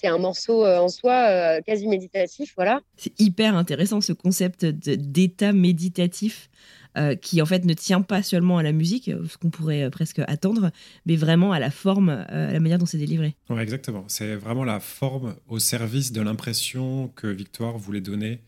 [0.00, 2.80] c'est un morceau en soi quasi méditatif, voilà.
[2.96, 6.50] C'est hyper intéressant ce concept d'état méditatif
[6.98, 9.88] euh, qui en fait ne tient pas seulement à la musique, euh, ce qu'on pourrait
[9.90, 10.72] presque attendre,
[11.06, 13.36] mais vraiment à la forme, à la manière dont c'est délivré.
[13.48, 14.02] Ouais, exactement.
[14.08, 18.40] C'est vraiment la forme au service de l'impression que Victoire voulait donner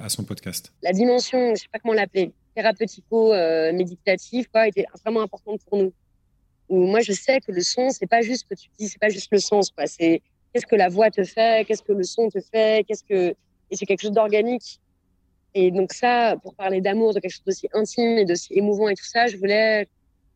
[0.00, 0.72] à son podcast.
[0.82, 5.92] La dimension, je sais pas comment l'appeler, thérapeutico-méditative, quoi, était vraiment importante pour nous.
[6.70, 9.10] Où moi, je sais que le son, c'est pas juste que tu dis, c'est pas
[9.10, 9.86] juste le son, quoi.
[9.86, 10.22] C'est
[10.52, 13.34] qu'est-ce que la voix te fait, qu'est-ce que le son te fait, qu'est-ce que
[13.70, 14.80] et c'est quelque chose d'organique.
[15.54, 18.94] Et donc ça, pour parler d'amour, de quelque chose d'aussi intime et d'aussi émouvant et
[18.94, 19.86] tout ça, je voulais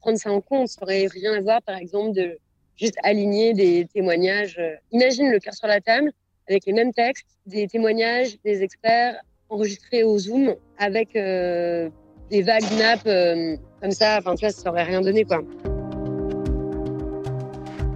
[0.01, 0.69] prendre ça en compte.
[0.69, 2.39] Ça aurait rien à voir, par exemple, de
[2.77, 4.61] juste aligner des témoignages.
[4.91, 6.11] Imagine le cœur sur la table
[6.49, 11.89] avec les mêmes textes, des témoignages des experts enregistrés au Zoom avec euh,
[12.31, 14.19] des vagues nappes euh, comme ça.
[14.19, 15.43] Enfin, tu vois, ça aurait rien donné, quoi.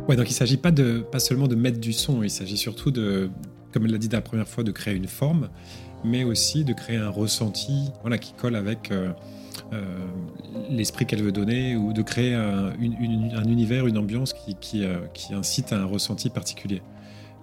[0.09, 0.71] Ouais, donc il ne s'agit pas,
[1.11, 3.29] pas seulement de mettre du son, il s'agit surtout de,
[3.73, 5.49] comme elle l'a dit la première fois, de créer une forme,
[6.05, 9.11] mais aussi de créer un ressenti voilà, qui colle avec euh,
[9.73, 9.83] euh,
[10.71, 15.35] l'esprit qu'elle veut donner, ou de créer un, univers, une ambiance qui, qui, euh, qui
[15.35, 16.83] incite à un ressenti particulier.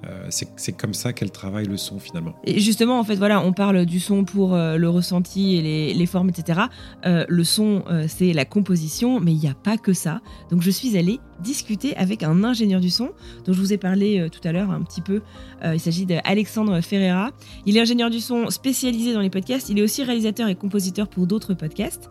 [0.05, 2.33] Euh, c'est comme ça qu'elle travaille le son finalement.
[2.45, 6.05] Et justement, en fait, voilà, on parle du son pour euh, le ressenti et les,
[6.05, 6.61] formes, etc.
[7.05, 10.21] Euh, le son, c'est la composition, mais il n'y a pas que ça.
[10.49, 13.11] Donc, je suis allée discuter avec un ingénieur du son
[13.45, 15.21] dont je vous ai parlé tout à l'heure un petit peu.
[15.65, 17.31] il s'agit d'Alexandre Ferreira.
[17.65, 19.69] Il est ingénieur du son spécialisé dans les podcasts.
[19.69, 22.09] Il est aussi réalisateur et compositeur pour d'autres podcasts.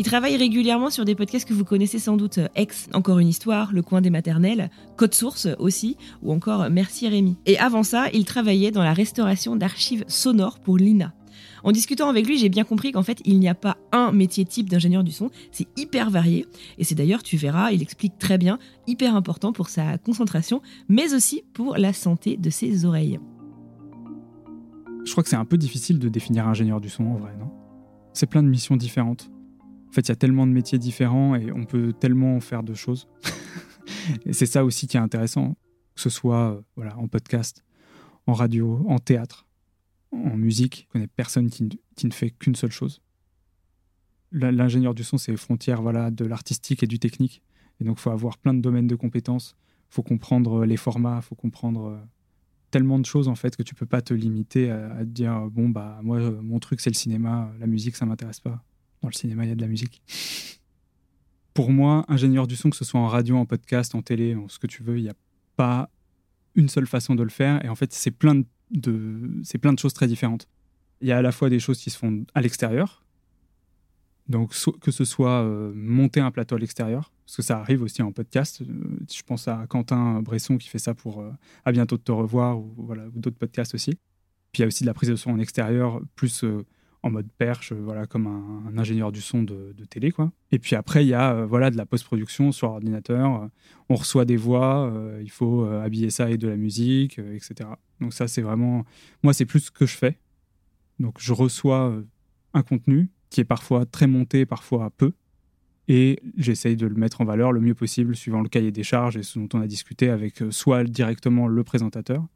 [0.00, 3.70] Il travaille régulièrement sur des podcasts que vous connaissez sans doute, Ex, Encore une histoire,
[3.74, 7.36] Le coin des maternelles, Code Source aussi, ou encore Merci Rémi.
[7.44, 11.12] Et avant ça, il travaillait dans la restauration d'archives sonores pour l'INA.
[11.64, 14.46] En discutant avec lui, j'ai bien compris qu'en fait, il n'y a pas un métier
[14.46, 16.46] type d'ingénieur du son, c'est hyper varié.
[16.78, 21.12] Et c'est d'ailleurs, tu verras, il explique très bien, hyper important pour sa concentration, mais
[21.12, 23.20] aussi pour la santé de ses oreilles.
[25.04, 27.50] Je crois que c'est un peu difficile de définir ingénieur du son en vrai, non?
[28.14, 29.30] C'est plein de missions différentes.
[29.90, 32.74] En fait, il y a tellement de métiers différents et on peut tellement faire de
[32.74, 33.08] choses.
[34.24, 35.56] et c'est ça aussi qui est intéressant,
[35.96, 37.64] que ce soit euh, voilà, en podcast,
[38.28, 39.48] en radio, en théâtre,
[40.12, 40.86] en musique.
[40.86, 41.64] Je connais personne qui,
[42.04, 43.02] ne fait qu'une seule chose.
[44.30, 47.42] L'ingénieur du son, c'est les frontières voilà, de l'artistique et du technique.
[47.80, 49.56] Et donc, il faut avoir plein de domaines de compétences.
[49.90, 51.98] Il faut comprendre les formats, il faut comprendre euh,
[52.70, 55.68] tellement de choses en fait que tu peux pas te limiter à, à dire bon
[55.68, 58.62] bah moi mon truc c'est le cinéma, la musique ça m'intéresse pas.
[59.02, 60.02] Dans le cinéma, il y a de la musique.
[61.54, 64.48] Pour moi, ingénieur du son, que ce soit en radio, en podcast, en télé, en
[64.48, 65.16] ce que tu veux, il n'y a
[65.56, 65.90] pas
[66.54, 67.64] une seule façon de le faire.
[67.64, 70.46] Et en fait, c'est plein de, c'est plein de choses très différentes.
[71.00, 73.04] Il y a à la fois des choses qui se font à l'extérieur,
[74.28, 78.02] donc que ce soit euh, monter un plateau à l'extérieur, parce que ça arrive aussi
[78.02, 78.60] en podcast.
[78.60, 78.66] Euh,
[79.10, 81.32] je pense à Quentin Bresson qui fait ça pour euh,
[81.64, 83.92] À bientôt de te revoir ou voilà ou d'autres podcasts aussi.
[84.52, 86.44] Puis il y a aussi de la prise de son en extérieur, plus
[87.02, 90.32] en mode perche, euh, voilà, comme un, ingénieur du son de, télé, quoi.
[90.52, 93.48] Et puis après, il y a euh, voilà de la post-production sur ordinateur.
[93.88, 97.70] on reçoit des voix, euh, il faut habiller ça avec de la musique, etc.
[98.00, 98.84] Donc ça, c'est vraiment,
[99.22, 100.18] moi, c'est plus ce que je fais.
[100.98, 101.94] Donc je reçois
[102.52, 105.12] un contenu qui est parfois très monté, parfois peu,
[105.88, 109.16] et j'essaye de le mettre en valeur le mieux possible suivant le cahier des charges
[109.16, 112.26] et ce dont on a discuté avec soit directement le présentateur,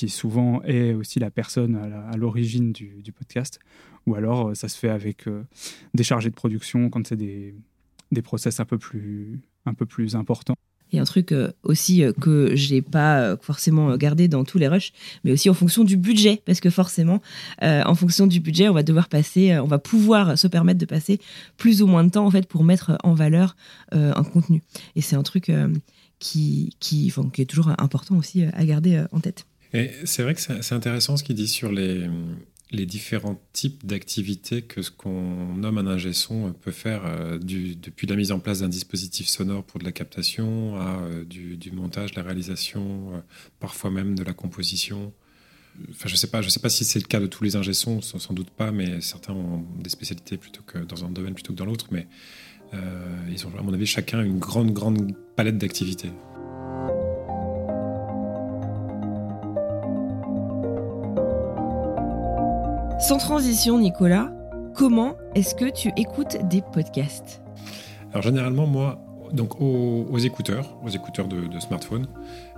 [0.00, 1.76] qui souvent est aussi la personne
[2.10, 3.60] à l'origine du, podcast,
[4.06, 5.42] ou alors euh, ça se fait avec euh,
[5.92, 7.54] des chargés de production quand c'est des,
[8.10, 10.54] des process un peu plus, un peu plus importants.
[10.90, 14.68] Il y a un truc euh, aussi que j'ai pas forcément gardé dans tous les
[14.68, 14.92] rushs,
[15.22, 17.20] mais aussi en fonction du budget, parce que forcément,
[17.60, 21.20] en fonction du budget, on va devoir passer, on va pouvoir se permettre de passer
[21.58, 23.54] plus ou moins de temps en fait pour mettre en valeur
[23.92, 24.62] un contenu.
[24.96, 25.52] Et c'est un truc
[26.18, 29.44] qui, qui, qui est toujours important aussi à garder en tête.
[29.72, 32.08] Et c'est vrai que c'est intéressant ce qu'il dit sur les,
[32.72, 38.16] différents types d'activités que ce qu'on nomme un ingé son peut faire, euh, depuis la
[38.16, 42.22] mise en place d'un dispositif sonore pour de la captation, à euh, du, montage, la
[42.22, 43.20] réalisation, euh,
[43.60, 45.12] parfois même de la composition.
[46.04, 48.00] Je ne sais, pas, sais pas si c'est le cas de tous les ingé sons,
[48.00, 51.52] sans, sans, doute pas, mais certains ont des spécialités plutôt que dans un domaine plutôt
[51.52, 51.86] que dans l'autre.
[51.92, 52.08] Mais
[53.30, 56.10] ils ont, à mon avis, chacun une grande, grande palette d'activités.
[63.00, 64.30] Sans transition, Nicolas,
[64.74, 67.40] comment est-ce que tu écoutes des podcasts?
[68.12, 68.98] Alors généralement, moi,
[69.32, 72.06] donc aux, écouteurs, aux écouteurs de, smartphone,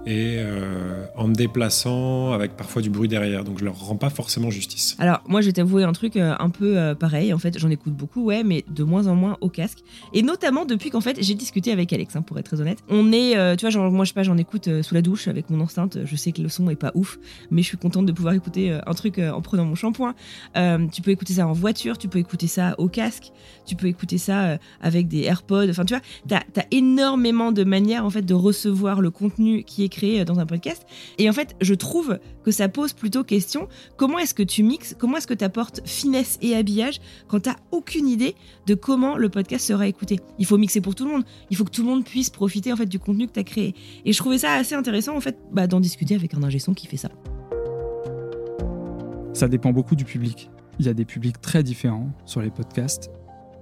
[0.06, 3.44] et euh, en me déplaçant avec parfois du bruit derrière.
[3.44, 4.96] Donc je leur rends pas forcément justice.
[4.98, 7.32] Alors moi je vais t'avouer un truc euh, un peu euh, pareil.
[7.32, 9.78] En fait j'en écoute beaucoup, ouais, mais de moins en moins au casque.
[10.12, 12.78] Et notamment depuis qu'en fait j'ai discuté avec Alex, hein, pour être très honnête.
[12.88, 15.60] On est, tu vois, moi je sais pas, j'en écoute sous la douche avec mon
[15.60, 15.98] enceinte.
[16.04, 17.18] Je sais que le son est pas ouf,
[17.50, 20.14] mais je suis contente de pouvoir écouter un truc en prenant mon shampoing.
[20.92, 23.32] tu peux écouter ça en voiture, tu peux écouter ça au casque,
[23.66, 25.70] tu peux écouter ça avec des AirPods.
[25.70, 29.84] Enfin tu vois, t'as as énormément de manières en fait de recevoir le contenu qui
[29.84, 30.84] est créé euh, dans un podcast.
[31.18, 34.96] Et en fait, je trouve que ça pose plutôt question comment est-ce que tu mixes,
[34.98, 38.34] comment est-ce que tu apportes finesse et habillage quand tu aucune idée
[38.66, 40.20] de comment le podcast sera écouté?
[40.38, 41.24] Il faut mixer pour tout le monde.
[41.50, 43.44] Il faut que tout le monde puisse profiter en fait du contenu que tu as
[43.44, 43.74] créé.
[44.04, 46.74] Et je trouvais ça assez intéressant en fait bah, d'en discuter avec un ingé son
[46.74, 47.10] qui fait ça.
[49.34, 50.50] Ça dépend beaucoup du public.
[50.78, 53.10] Il y a des publics très différents sur les podcasts.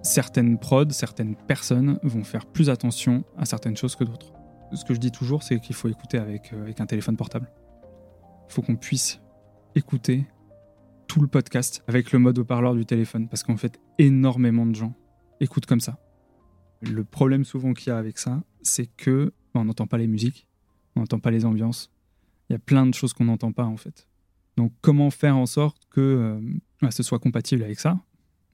[0.03, 4.33] Certaines prods, certaines personnes vont faire plus attention à certaines choses que d'autres
[4.73, 7.51] ce que je dis toujours, c'est qu'il faut écouter avec, euh, avec un téléphone portable.
[8.49, 9.21] Il faut qu'on puisse
[9.75, 10.27] écouter
[11.07, 14.95] tout le podcast avec le mode haut-parleur du téléphone, parce qu'en fait, énormément de gens
[15.41, 15.99] écoutent comme ça.
[16.83, 20.47] Le problème souvent qu'il y a avec ça, c'est que on n'entend pas les musiques,
[20.95, 21.91] on n'entend pas les ambiances.
[22.49, 24.07] Il y a plein de choses qu'on n'entend pas en fait.
[24.57, 28.01] Donc comment faire en sorte que euh, ce soit compatible avec ça,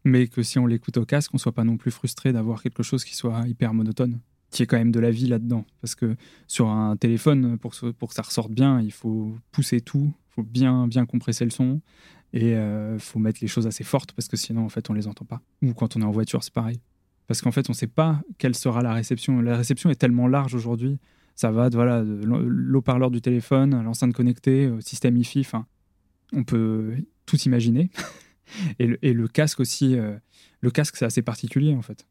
[0.04, 2.82] mais que si on l'écoute au casque, on soit pas non plus frustré d'avoir quelque
[2.82, 4.20] chose qui soit hyper monotone?
[4.50, 5.64] Qui est quand même de la vie là-dedans.
[5.80, 6.16] Parce que
[6.46, 10.86] sur un téléphone, pour que, ça ressorte bien, il faut pousser tout, il faut bien,
[10.86, 11.80] bien compresser le son
[12.32, 14.92] et il euh, faut mettre les choses assez fortes parce que sinon, en fait, on
[14.92, 15.40] les entend pas.
[15.62, 16.80] Ou quand on est en voiture, c'est pareil.
[17.26, 19.40] Parce qu'en fait, on ne sait pas quelle sera la réception.
[19.40, 20.98] La réception est tellement large aujourd'hui.
[21.34, 21.78] Ça va de
[22.46, 25.40] l'eau-parleur du téléphone l'enceinte connectée, au système IFI.
[25.40, 25.66] Enfin,
[26.32, 26.94] on peut
[27.26, 27.90] tout imaginer.
[28.78, 29.96] et, le, et, le, casque aussi.
[29.96, 30.16] Euh,
[30.60, 32.06] le casque, c'est assez particulier en fait.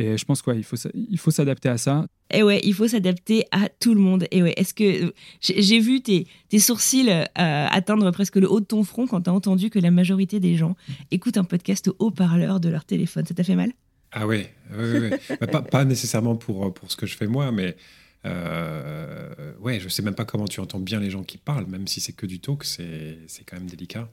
[0.00, 2.06] Et je pense quoi, il faut il faut s'adapter à ça.
[2.32, 4.26] Et eh ouais, il faut s'adapter à tout le monde.
[4.30, 8.64] Et ouais, est-ce que j'ai vu tes, tes sourcils euh, atteindre presque le haut de
[8.64, 10.74] ton front quand tu as entendu que la majorité des gens
[11.10, 13.26] écoutent un podcast au haut-parleur de leur téléphone.
[13.26, 13.72] Ça t'a fait mal?
[14.12, 17.76] Ah ouais, ouais, bah, pas, pas, nécessairement pour pour ce que je fais moi, mais
[18.26, 21.86] euh, ouais, je sais même pas comment tu entends bien les gens qui parlent, même
[21.86, 24.08] si c'est que du talk, c'est quand même délicat.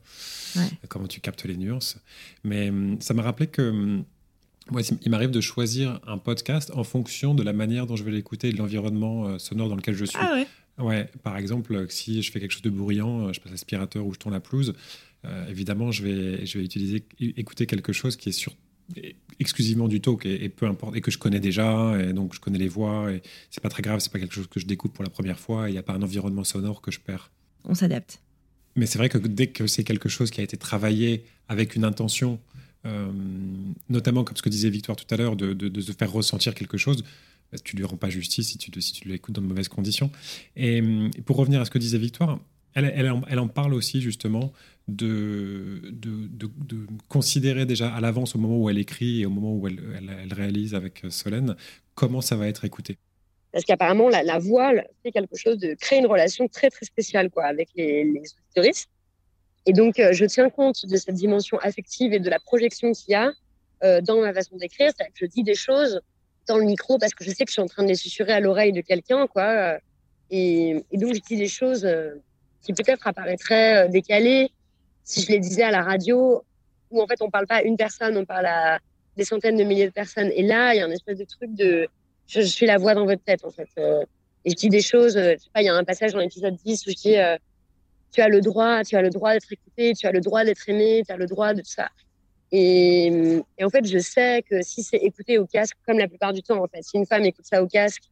[0.90, 1.98] Comment tu captes les nuances.
[2.44, 4.06] Mais hum, ça m'a rappelé que hum,
[4.72, 8.12] moi, il m'arrive de choisir un podcast en fonction de la manière dont je vais
[8.12, 10.18] l'écouter et de l'environnement euh, sonore dans lequel je suis.
[10.20, 10.48] Ah ouais
[10.80, 14.06] Ouais, par exemple, euh, si je fais quelque chose de bruyant, euh, je passe l'aspirateur
[14.06, 14.74] ou je tourne la pelouse,
[15.50, 18.54] évidemment, je vais, je vais utiliser, écouter quelque chose qui est sur,
[19.42, 22.60] exclusivement du talk et, peu importe, et que je connais déjà, et donc je connais
[22.60, 25.04] les voix, et c'est pas très grave, c'est pas quelque chose que je découvre pour
[25.04, 27.30] la première fois, il n'y a pas un environnement sonore que je perds.
[27.66, 28.22] On s'adapte.
[28.78, 31.84] Mais c'est vrai que dès que c'est quelque chose qui a été travaillé avec une
[31.84, 32.40] intention,
[32.88, 33.12] euh,
[33.90, 37.04] notamment comme ce que disait Victoire tout à l'heure, de, se faire ressentir quelque chose,
[37.52, 40.12] bah, tu lui rends pas justice si tu, si tu l'écoutes dans de mauvaises conditions.
[40.56, 40.82] Et,
[41.26, 42.40] pour revenir à ce que disait Victoire,
[42.74, 44.54] elle, en parle aussi justement
[44.88, 45.82] de,
[47.08, 50.76] considérer déjà à l'avance au moment où elle écrit et au moment où elle, réalise
[50.76, 51.56] avec Solène
[51.96, 52.98] comment ça va être écouté.
[53.52, 54.72] Parce qu'apparemment, la, voix
[55.02, 58.72] fait quelque chose de créer une relation très très spéciale quoi, avec les, les.
[59.68, 63.12] Et donc, euh, je tiens compte de cette dimension affective et de la projection qu'il
[63.12, 63.34] y a
[63.84, 64.92] euh, dans ma façon d'écrire.
[64.96, 66.00] C'est-à-dire que je dis des choses
[66.48, 68.32] dans le micro parce que je sais que je suis en train de les susurrer
[68.32, 69.78] à l'oreille de quelqu'un, quoi.
[70.32, 72.16] Et, et, donc, je dis des choses euh,
[72.62, 74.52] qui peut-être apparaîtraient décalées
[75.04, 76.44] si je les disais à la radio,
[76.90, 78.80] où en fait, on parle pas à une personne, on parle à
[79.18, 80.32] des centaines de milliers de personnes.
[80.34, 81.88] Et là, il y a un espèce de truc de
[82.28, 83.70] je, suis la voix dans votre tête, en fait.
[84.46, 86.56] et je dis des choses, je sais pas, il y a un passage dans l'épisode
[86.56, 87.16] 10 où je dis
[88.12, 90.68] tu as le droit, tu as le droit d'être écouté, tu as le droit d'être
[90.70, 91.90] aimé, tu as le droit de tout ça.
[92.52, 96.42] Et, en fait, je sais que si c'est écouté au casque, comme la plupart du
[96.42, 98.04] temps, en fait, si une femme écoute ça au casque,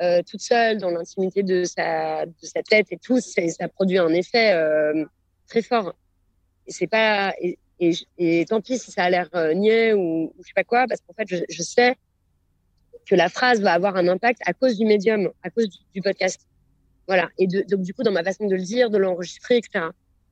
[0.00, 4.10] euh, toute seule, dans l'intimité de sa, de sa tête et tout, ça produit un
[4.10, 5.04] effet euh,
[5.48, 5.94] très fort.
[6.66, 7.58] Et c'est pas, et,
[8.18, 10.86] et, tant pis si ça a l'air euh, niais ou, ou, je sais pas quoi,
[10.88, 11.96] parce qu'en fait, je, je, sais
[13.06, 16.40] que la phrase va avoir un impact à cause du médium, à cause du podcast.
[17.06, 17.28] Voilà.
[17.38, 19.86] Et donc, du coup, dans ma façon de le dire, de l'enregistrer, etc.,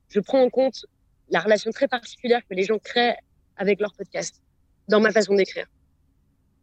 [0.09, 0.85] je prends en compte
[1.29, 3.15] la relation très particulière que les gens créent
[3.57, 4.41] avec leur podcast
[4.87, 5.67] dans ma façon d'écrire.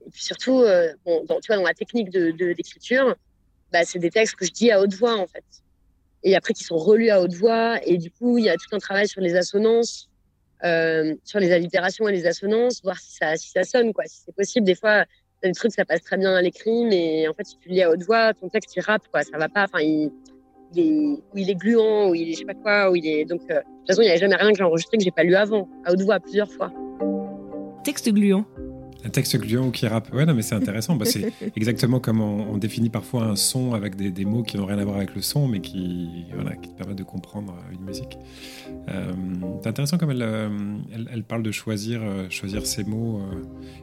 [0.06, 3.16] Et puis surtout, euh, dans, tu vois, dans la technique d'écriture,
[3.72, 5.44] bah, c'est des textes que je dis à haute voix, en fait.
[6.22, 7.80] Et après, qui sont relus à haute voix.
[7.86, 10.08] Et du coup, il y a tout un travail sur les assonances,
[10.64, 14.04] euh, sur les allitérations et les assonances, voir si ça, si ça sonne, quoi.
[14.06, 15.04] Si c'est possible, des fois,
[15.48, 17.90] des trucs, ça passe très bien à l'écrit, mais en fait, si tu lis à
[17.90, 19.22] haute voix, ton texte, il rappe, quoi.
[19.22, 19.64] Ça va pas.
[19.64, 20.10] Enfin, il,
[20.76, 23.24] ou il est gluant, ou il est je sais pas quoi, ou il est.
[23.24, 25.10] Donc, euh, de toute façon, il n'y a jamais rien que j'ai enregistré que j'ai
[25.10, 26.72] pas lu avant, à haute voix, plusieurs fois.
[27.84, 28.44] Texte gluant.
[29.04, 30.12] Un texte gluant ou qui rappe.
[30.12, 30.96] Ouais, non, mais c'est intéressant.
[30.96, 34.78] bah, c'est exactement comme on, définit parfois un son avec des, mots qui n'ont rien
[34.78, 38.18] à voir avec le son, mais qui, voilà, qui te permettent de comprendre une musique.
[38.88, 39.12] Euh,
[39.62, 40.48] c'est intéressant comme elle, euh,
[41.12, 43.22] elle, parle de choisir, euh, choisir ses mots,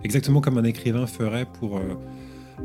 [0.03, 1.81] exactement comme un écrivain ferait pour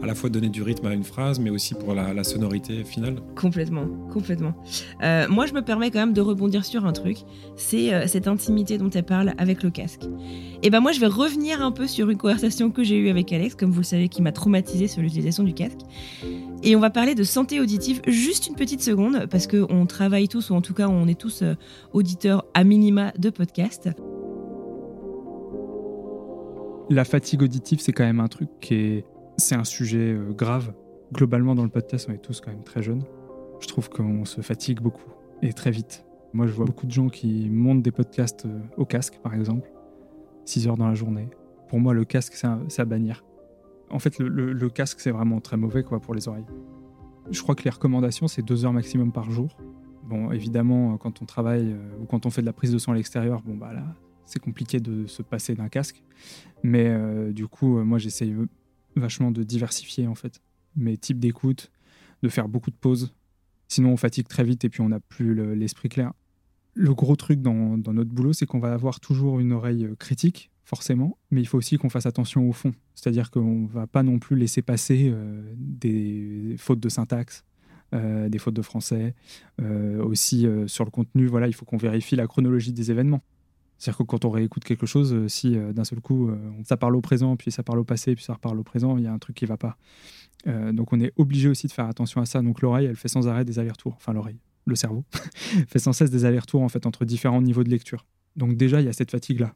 [0.01, 3.17] à la fois donner du rythme à une phrase, mais aussi pour la, sonorité finale.
[3.35, 4.55] Complètement, complètement.
[5.03, 7.19] Euh, moi, je me permets quand même de rebondir sur un truc,
[7.57, 10.03] c'est euh, cette intimité dont elle parle avec le casque.
[10.63, 13.33] Et ben moi, je vais revenir un peu sur une conversation que j'ai eue avec
[13.33, 15.81] Alex, comme vous le savez, qui m'a traumatisé sur l'utilisation du casque.
[16.63, 20.51] Et on va parler de santé auditive juste une petite seconde, parce qu'on travaille tous,
[20.51, 21.55] ou en tout cas, on est tous euh,
[21.93, 23.91] auditeurs à minima de podcast.
[26.89, 29.05] La fatigue auditive, c'est quand même un truc qui est
[29.37, 30.73] c'est un sujet euh, grave.
[31.13, 33.03] Globalement, dans le podcast, on est tous quand même très jeunes.
[33.61, 35.11] Je trouve qu'on se fatigue beaucoup
[35.43, 36.05] et très vite.
[36.33, 39.71] Moi, je vois beaucoup de gens qui montent des podcasts euh, au casque, par exemple,
[40.47, 41.29] 6 heures dans la journée.
[41.69, 43.25] Pour moi, le casque, c'est à bannir.
[43.91, 46.47] En fait, le, casque, c'est vraiment très mauvais quoi, pour les oreilles.
[47.31, 49.59] Je crois que les recommandations, c'est 2 heures maximum par jour.
[50.05, 52.93] Bon, évidemment, quand on travaille euh, ou quand on fait de la prise de son
[52.93, 53.85] à l'extérieur, bon, bah là,
[54.25, 56.03] c'est compliqué de se passer d'un casque.
[56.63, 56.97] Mais
[57.33, 58.35] du coup, moi, j'essaye
[58.97, 60.41] vachement de diversifier en fait
[60.77, 61.71] mes types d'écoute,
[62.23, 63.13] de faire beaucoup de pauses.
[63.69, 66.13] Sinon, on fatigue très vite et puis on n'a plus l'esprit clair.
[66.75, 70.51] Le gros truc dans, notre boulot, c'est qu'on va avoir toujours une oreille euh, critique,
[70.65, 72.73] forcément, mais il faut aussi qu'on fasse attention au fond.
[72.95, 77.45] C'est-à-dire qu'on ne va pas non plus laisser passer euh, des fautes de syntaxe,
[77.95, 79.15] euh, des fautes de français.
[80.01, 83.23] aussi, sur le contenu, voilà, il faut qu'on vérifie la chronologie des événements.
[83.83, 86.77] C'est-à-dire que quand on réécoute quelque chose, euh, si euh, d'un seul coup euh, ça
[86.77, 89.09] parle au présent, puis ça parle au passé, puis ça reparle au présent, il y
[89.09, 89.77] a un truc qui va pas.
[90.47, 92.43] donc on est obligé aussi de faire attention à ça.
[92.43, 93.95] Donc l'oreille, elle fait sans arrêt des allers-retours.
[93.97, 95.05] Enfin l'oreille, le cerveau
[95.67, 98.07] fait sans cesse des allers-retours en fait entre différents niveaux de lecture.
[98.37, 99.53] Donc déjà il y a cette fatigue là.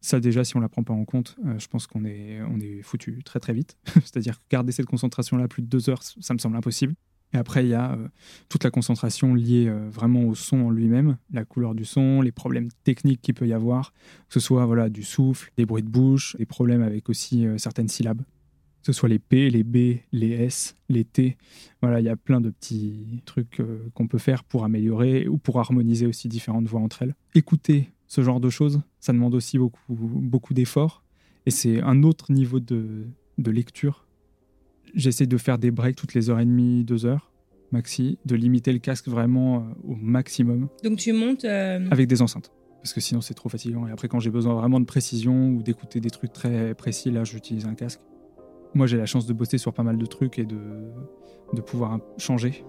[0.00, 2.82] Ça déjà si on la prend pas en compte, je pense qu'on est on est
[2.82, 3.76] foutu très très vite.
[3.94, 6.94] C'est-à-dire que garder cette concentration là plus de deux heures, ça me semble impossible.
[7.32, 8.08] Et après, il y a euh,
[8.48, 12.32] toute la concentration liée euh, vraiment au son en lui-même, la couleur du son, les
[12.32, 13.92] problèmes techniques qu'il peut y avoir,
[14.28, 17.56] que ce soit voilà, du souffle, des bruits de bouche, des problèmes avec aussi euh,
[17.56, 21.36] certaines syllabes, que ce soit les P, les B, les S, les T.
[21.82, 23.62] Voilà, il y a plein de petits trucs
[23.94, 27.14] qu'on peut faire pour améliorer ou pour harmoniser aussi différentes voix entre elles.
[27.34, 31.04] Écouter ce genre de choses, ça demande aussi beaucoup, beaucoup d'efforts
[31.46, 33.06] et c'est un autre niveau de,
[33.38, 34.06] de lecture
[34.94, 37.32] J'essaie de faire des breaks toutes les heures et demie, deux heures,
[37.72, 40.68] maxi, de limiter le casque vraiment euh, au maximum.
[40.84, 43.86] Donc tu montes euh, Avec des enceintes, parce que sinon c'est trop fatigant.
[43.86, 47.24] Et après, quand j'ai besoin vraiment de précision ou d'écouter des trucs très précis, là
[47.24, 48.00] j'utilise un casque.
[48.74, 50.58] Moi j'ai la chance de bosser sur pas mal de trucs et de,
[51.52, 52.64] de pouvoir changer.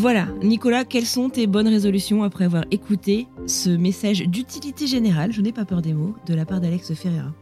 [0.00, 5.40] Voilà, Nicolas, quelles sont tes bonnes résolutions après avoir écouté ce message d'utilité générale, je
[5.40, 7.34] n'ai pas peur des mots, de la part d'Alex Ferreira?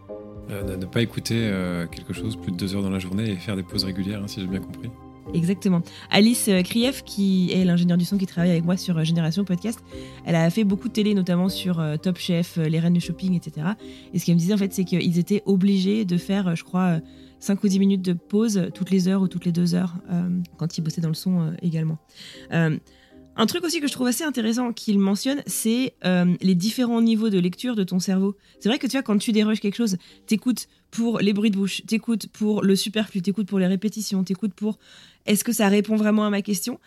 [0.50, 3.36] Euh, Ne pas écouter euh, quelque chose plus de deux heures dans la journée et
[3.36, 4.88] faire des pauses régulières, hein, si j'ai bien compris.
[5.34, 5.82] Exactement.
[6.10, 9.80] Alice euh, Krief, qui est l'ingénieur du son qui travaille avec moi sur Génération Podcast,
[10.24, 13.66] elle a fait beaucoup de télé, notamment sur Top Chef, Les Reines du Shopping, etc.
[14.14, 17.00] Et ce qu'elle me disait, en fait, c'est qu'ils étaient obligés de faire, je crois,
[17.46, 20.28] 5 ou 10 minutes de pause toutes les heures ou toutes les deux heures euh,
[20.56, 21.98] quand il bossait dans le son euh, également.
[22.52, 22.76] Euh,
[23.38, 25.94] un truc aussi que je trouve assez intéressant qu'il mentionne, c'est
[26.40, 28.34] les différents niveaux de lecture de ton cerveau.
[28.60, 31.56] C'est vrai que tu vois, quand tu déroges quelque chose, t'écoutes pour les bruits de
[31.58, 34.78] bouche, t'écoutes pour le superflu, t'écoutes pour les répétitions, t'écoutes pour
[35.26, 36.80] est-ce que ça répond vraiment à ma question?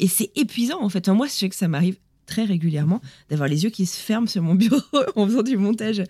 [0.00, 1.06] Et c'est épuisant en fait.
[1.06, 3.00] moi, je sais que ça m'arrive très régulièrement
[3.30, 4.80] d'avoir les yeux qui se ferment sur mon bureau
[5.16, 6.02] en faisant du montage.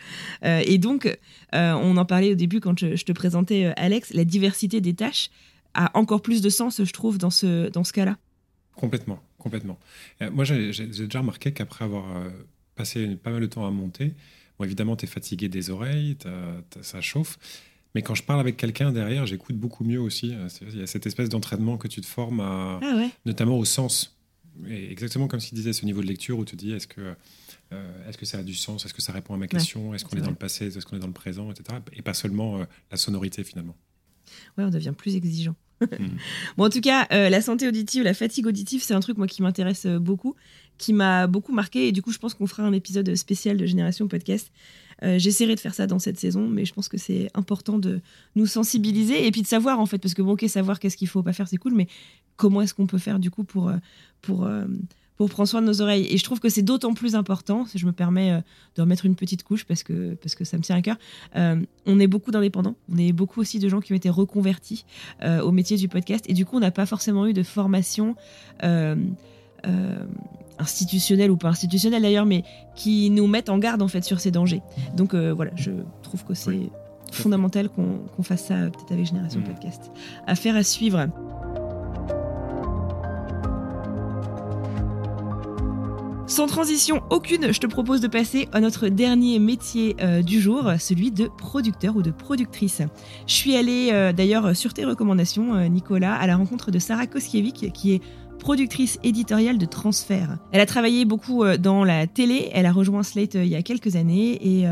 [0.44, 4.12] Euh, et donc, euh, on en parlait au début quand je, te présentais euh, Alex,
[4.14, 5.30] la diversité des tâches
[5.74, 8.18] a encore plus de sens, je trouve, dans ce, dans ce cas-là.
[8.76, 9.78] Complètement, complètement.
[10.32, 12.04] moi, j'ai déjà remarqué qu'après avoir
[12.74, 14.14] passé pas mal de temps à monter,
[14.58, 16.16] bon, évidemment, tu es fatigué des oreilles,
[16.80, 17.38] ça chauffe.
[17.94, 20.34] Mais quand je parle avec quelqu'un derrière, j'écoute beaucoup mieux aussi.
[20.62, 24.16] Il y a cette espèce d'entraînement que tu te formes, à, ah notamment au sens
[24.68, 27.14] exactement comme s'il disait, ce niveau de lecture où tu dis est-ce que,
[27.72, 28.84] euh, est-ce que ça a du sens?
[28.84, 29.94] Est-ce que ça répond à ma question?
[29.94, 30.66] Est-ce qu'on est, dans le passé?
[30.66, 31.50] Est-ce qu'on est dans le présent?
[31.50, 31.64] Etc.
[31.94, 33.76] Et pas seulement euh, la sonorité finalement.
[34.56, 35.56] Ouais, on devient plus exigeant.
[35.80, 36.16] Hmm.
[36.56, 39.26] bon, en tout cas, euh, la santé auditive, la fatigue auditive, c'est un truc moi
[39.26, 40.36] qui m'intéresse beaucoup,
[40.78, 41.88] qui m'a beaucoup marqué.
[41.88, 44.52] Et du coup, je pense qu'on fera un épisode spécial de Génération Podcast.
[45.02, 48.00] J'essaierai de faire ça dans cette saison, mais je pense que c'est important de
[48.36, 51.08] nous sensibiliser et puis de savoir en fait, parce que bon, ok, savoir qu'est-ce qu'il
[51.08, 51.88] faut pas faire, c'est cool, mais
[52.36, 53.76] comment est-ce qu'on peut faire du coup pour, euh,
[54.20, 54.64] pour, euh,
[55.16, 56.06] pour prendre soin de nos oreilles?
[56.10, 58.40] Et je trouve que c'est d'autant plus important, si je me permets euh,
[58.76, 60.96] de remettre une petite couche parce que, parce que ça me tient à cœur,
[61.34, 64.84] on est beaucoup d'indépendants, on est beaucoup aussi de gens qui ont été reconvertis
[65.22, 68.16] au métier du podcast et du coup on n'a pas forcément eu de formation
[70.58, 72.44] institutionnels ou pas institutionnels d'ailleurs, mais
[72.74, 74.62] qui nous mettent en garde en fait sur ces dangers.
[74.96, 75.70] Donc voilà, je
[76.02, 76.70] trouve que c'est
[77.10, 79.44] fondamental qu'on fasse ça peut-être avec Génération mmh.
[79.44, 79.90] Podcast.
[80.26, 81.06] Affaire à suivre.
[86.32, 90.64] Sans transition aucune, je te propose de passer à notre dernier métier euh, du jour,
[90.78, 92.80] celui de producteur ou de productrice.
[93.26, 97.06] Je suis allée euh, d'ailleurs sur tes recommandations, euh, Nicolas, à la rencontre de Sarah
[97.06, 98.02] Koskiewicz, qui est
[98.42, 100.38] productrice éditoriale de Transfert.
[100.50, 103.96] Elle a travaillé beaucoup dans la télé, elle a rejoint Slate il y a quelques
[103.96, 104.66] années et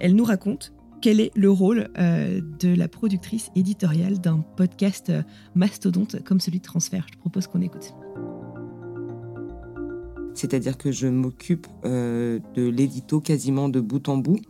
[0.00, 5.12] elle nous raconte quel est le rôle de la productrice éditoriale d'un podcast
[5.54, 7.06] mastodonte comme celui de Transfert.
[7.12, 7.94] Je propose qu'on écoute.
[10.34, 14.40] C'est-à-dire que je m'occupe euh, de l'édito quasiment de bout en bout.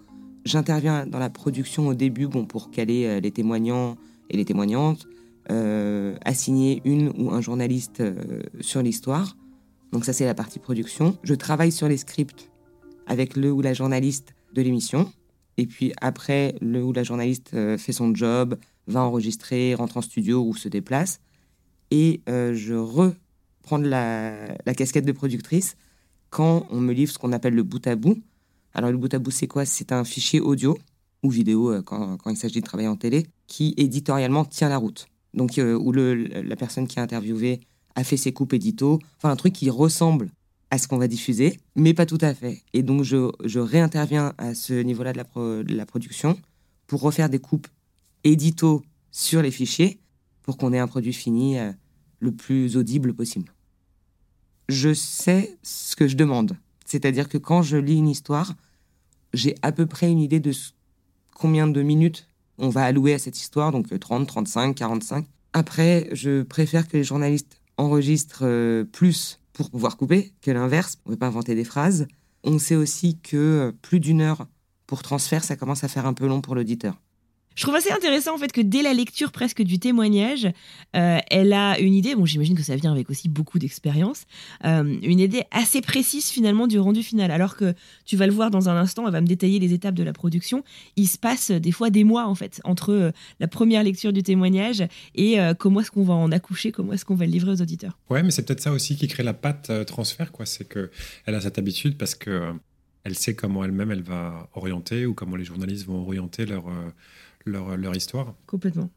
[0.45, 3.97] J'interviens dans la production au début bon, pour caler euh, les témoignants
[4.31, 5.07] et les témoignantes,
[5.51, 8.03] euh, assigner une ou un journaliste
[8.61, 9.37] sur l'histoire.
[9.93, 11.17] Donc ça c'est la partie production.
[11.23, 12.51] Je travaille sur les scripts
[13.07, 15.13] avec le ou la journaliste de l'émission.
[15.57, 18.57] Et puis après, le ou la journaliste fait son job,
[18.89, 21.21] va enregistrer, rentre en studio ou se déplace.
[21.91, 23.13] Et je re
[23.65, 25.77] prendre la, casquette de productrice
[26.31, 28.23] quand on me livre ce qu'on appelle le bout à bout.
[28.75, 29.65] Alors le bout à bout, c'est quoi?
[29.65, 30.77] C'est un fichier audio
[31.23, 35.07] ou vidéo euh, quand, il s'agit de travailler en télé qui éditorialement tient la route.
[35.35, 37.61] Donc euh, où la personne qui a interviewé
[37.95, 40.31] a fait ses coupes édito, enfin un truc qui ressemble
[40.71, 42.63] à ce qu'on va diffuser, mais pas tout à fait.
[42.73, 46.37] Et donc je, réinterviens à ce niveau-là de, de la, production
[46.87, 47.69] pour refaire des coupes
[48.25, 48.83] édito
[49.13, 49.99] sur les fichiers
[50.43, 51.73] pour qu'on ait un produit fini euh,
[52.19, 53.55] le plus audible possible
[54.69, 56.57] je sais ce que je demande.
[56.85, 58.55] C'est-à-dire que quand je lis une histoire,
[59.33, 60.53] j'ai à peu près une idée de
[61.35, 62.29] combien de minutes
[62.59, 65.27] on va allouer à cette histoire, donc 30, 35, 45.
[65.53, 70.99] Après, je préfère que les journalistes enregistrent euh, plus pour pouvoir couper que l'inverse.
[71.05, 72.07] On ne veut pas inventer des phrases.
[72.43, 74.47] On sait aussi que plus d'une heure
[74.87, 77.01] pour transfert, ça commence à faire un peu long pour l'auditeur.
[77.55, 80.49] Je trouve assez intéressant en fait que dès la lecture presque du témoignage,
[80.97, 84.25] euh, elle a une idée, bon j'imagine que ça vient avec aussi beaucoup d'expérience,
[84.65, 87.31] euh, une idée assez précise finalement du rendu final.
[87.31, 87.75] Alors que
[88.05, 90.13] tu vas le voir dans un instant, elle va me détailler les étapes de la
[90.13, 90.65] production.
[90.97, 94.23] Il se passe des fois des mois en fait entre euh, la première lecture du
[94.23, 94.83] témoignage
[95.15, 97.99] et comment est-ce qu'on va en accoucher, comment est-ce qu'on va le livrer aux auditeurs.
[98.11, 100.47] Ouais, mais c'est peut-être ça aussi qui crée la patte transfert, quoi.
[100.47, 100.91] C'est que
[101.27, 102.53] elle a cette habitude parce que
[103.05, 106.65] elle sait comment elle-même elle va orienter ou comment les journalistes vont orienter leur
[107.47, 108.35] leur, histoire.
[108.47, 108.91] Complètement.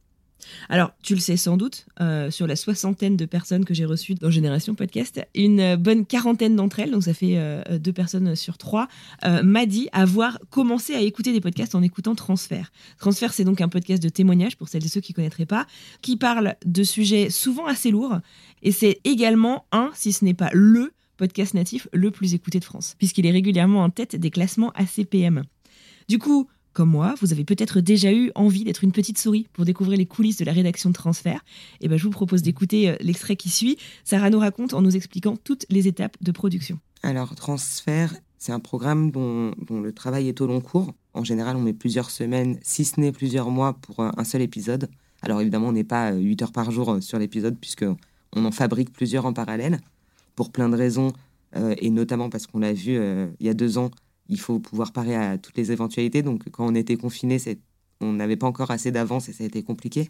[0.70, 4.14] Alors, tu le sais sans doute, euh, sur la soixantaine de personnes que j'ai reçues
[4.14, 8.58] dans Génération Podcast, une bonne quarantaine d'entre elles, donc ça fait euh, deux personnes sur
[8.58, 8.88] trois,
[9.26, 12.72] euh, m'a dit avoir commencé à écouter des podcasts en écoutant Transfert.
[13.00, 15.66] Transfert, c'est donc un podcast de témoignages pour celles et ceux qui ne connaîtraient pas,
[16.02, 18.20] qui parle de sujets souvent assez lourds,
[18.62, 22.66] et c'est également un, si ce n'est pas le podcast natif le plus écouté de
[22.66, 25.44] France, puisqu'il est régulièrement en tête des classements ACPM.
[26.08, 26.48] Du coup,
[26.78, 30.06] comme moi, vous avez peut-être déjà eu envie d'être une petite souris pour découvrir les
[30.06, 31.44] coulisses de la rédaction de Transfert.
[31.82, 33.80] Et eh ben, je vous propose d'écouter euh, l'extrait qui suit.
[34.04, 36.78] Sarah nous raconte en nous expliquant toutes les étapes de production.
[37.02, 40.94] Alors, Transfert, c'est un programme dont, le travail est au long cours.
[41.16, 44.88] En général, on met plusieurs semaines, si ce n'est plusieurs mois, pour un, seul épisode.
[45.24, 47.86] Alors évidemment, on n'est pas 8 euh, heures par jour euh, sur l'épisode, puisque
[48.36, 49.80] on en fabrique plusieurs en parallèle,
[50.36, 51.12] pour plein de raisons,
[51.56, 53.00] et notamment parce qu'on l'a vu
[53.40, 53.90] il y a deux ans,
[54.30, 56.22] il faut pouvoir parer à toutes les éventualités.
[56.22, 57.38] Donc, quand on était confiné,
[58.02, 60.10] on n'avait pas encore assez d'avance et ça a été compliqué.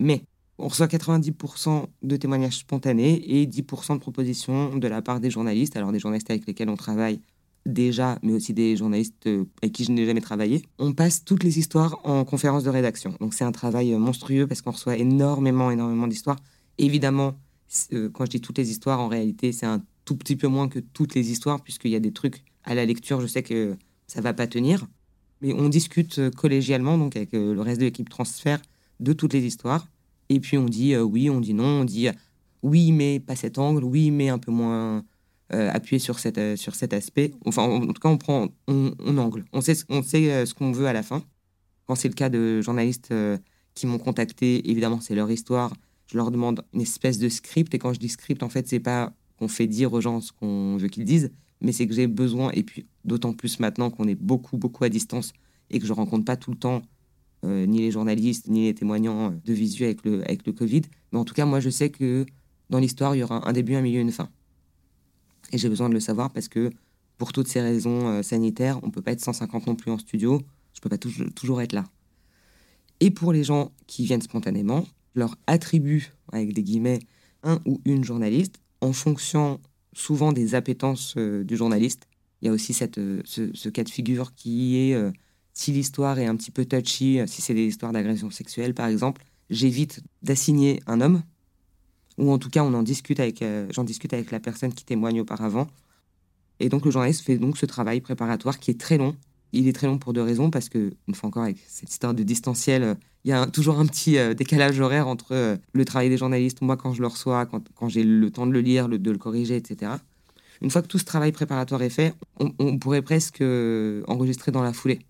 [0.00, 0.24] Mais
[0.58, 5.76] on reçoit 90% de témoignages spontanés et 10% de propositions de la part des journalistes.
[5.76, 7.20] Alors, des journalistes avec lesquels on travaille
[7.66, 10.62] déjà, mais aussi des journalistes euh, avec qui je n'ai jamais travaillé.
[10.78, 13.14] On passe toutes les histoires en conférence de rédaction.
[13.20, 16.38] Donc, c'est un travail monstrueux parce qu'on reçoit énormément, énormément d'histoires.
[16.76, 17.38] Évidemment,
[17.92, 20.68] euh, quand je dis toutes les histoires, en réalité, c'est un tout petit peu moins
[20.68, 23.76] que toutes les histoires, puisqu'il y a des trucs à la lecture, je sais que
[24.06, 24.86] ça va pas tenir.
[25.40, 28.60] Mais on discute euh, collégialement, donc avec euh, le reste de l'équipe transfert,
[29.00, 29.88] de toutes les histoires.
[30.28, 32.08] Et puis on dit euh, oui, on dit non, on dit
[32.62, 35.04] oui, mais pas cet angle, oui, mais un peu moins
[35.50, 37.30] appuyé sur, sur cet aspect.
[37.44, 39.44] Enfin, en, tout cas, on prend, on, angle.
[39.52, 41.22] On sait, on sait ce qu'on veut à la fin.
[41.86, 43.14] Quand c'est le cas de journalistes
[43.74, 45.72] qui m'ont contacté, évidemment, c'est leur histoire.
[46.06, 47.72] Je leur demande une espèce de script.
[47.74, 50.32] Et quand je dis script, en fait, c'est pas qu'on fait dire aux gens ce
[50.32, 51.30] qu'on veut qu'ils disent,
[51.64, 54.88] mais c'est que j'ai besoin, et puis d'autant plus maintenant qu'on est beaucoup, beaucoup à
[54.88, 55.32] distance
[55.70, 56.82] et que je rencontre pas tout le temps
[57.44, 60.82] euh, ni les journalistes, ni les témoignants de visu avec le, avec le Covid.
[61.12, 62.26] Mais en tout cas, moi, je sais que
[62.70, 64.28] dans l'histoire, il y aura un début, un milieu, une fin.
[65.52, 66.70] Et j'ai besoin de le savoir parce que
[67.18, 69.98] pour toutes ces raisons euh, sanitaires, on ne peut pas être 150 non plus en
[69.98, 70.42] studio.
[70.74, 70.98] Je ne peux pas
[71.34, 71.84] toujours être là.
[73.00, 74.84] Et pour les gens qui viennent spontanément,
[75.14, 77.00] je leur attribue, avec des guillemets,
[77.42, 79.60] un ou une journaliste en fonction
[79.94, 82.08] souvent des appétences du journaliste.
[82.42, 84.96] Il y a aussi cette, ce, cas de figure qui est,
[85.52, 89.22] si l'histoire est un petit peu touchy, si c'est des histoires d'agression sexuelle par exemple,
[89.50, 91.22] j'évite d'assigner un homme,
[92.18, 95.20] ou en tout cas on en discute avec, j'en discute avec la personne qui témoigne
[95.20, 95.68] auparavant.
[96.60, 99.16] Et donc le journaliste fait donc ce travail préparatoire qui est très long,
[99.54, 102.14] il est très long pour deux raisons, parce que, une fois encore, avec cette histoire
[102.14, 102.94] de distanciel, euh,
[103.24, 106.60] il y a toujours un petit euh, décalage horaire entre euh, le travail des journalistes,
[106.60, 109.56] moi quand je le reçois, quand, j'ai le temps de le lire, de le corriger,
[109.56, 109.92] etc.
[110.60, 113.42] Une fois que tout ce travail préparatoire est fait, on, pourrait presque
[114.06, 115.00] enregistrer dans la foulée,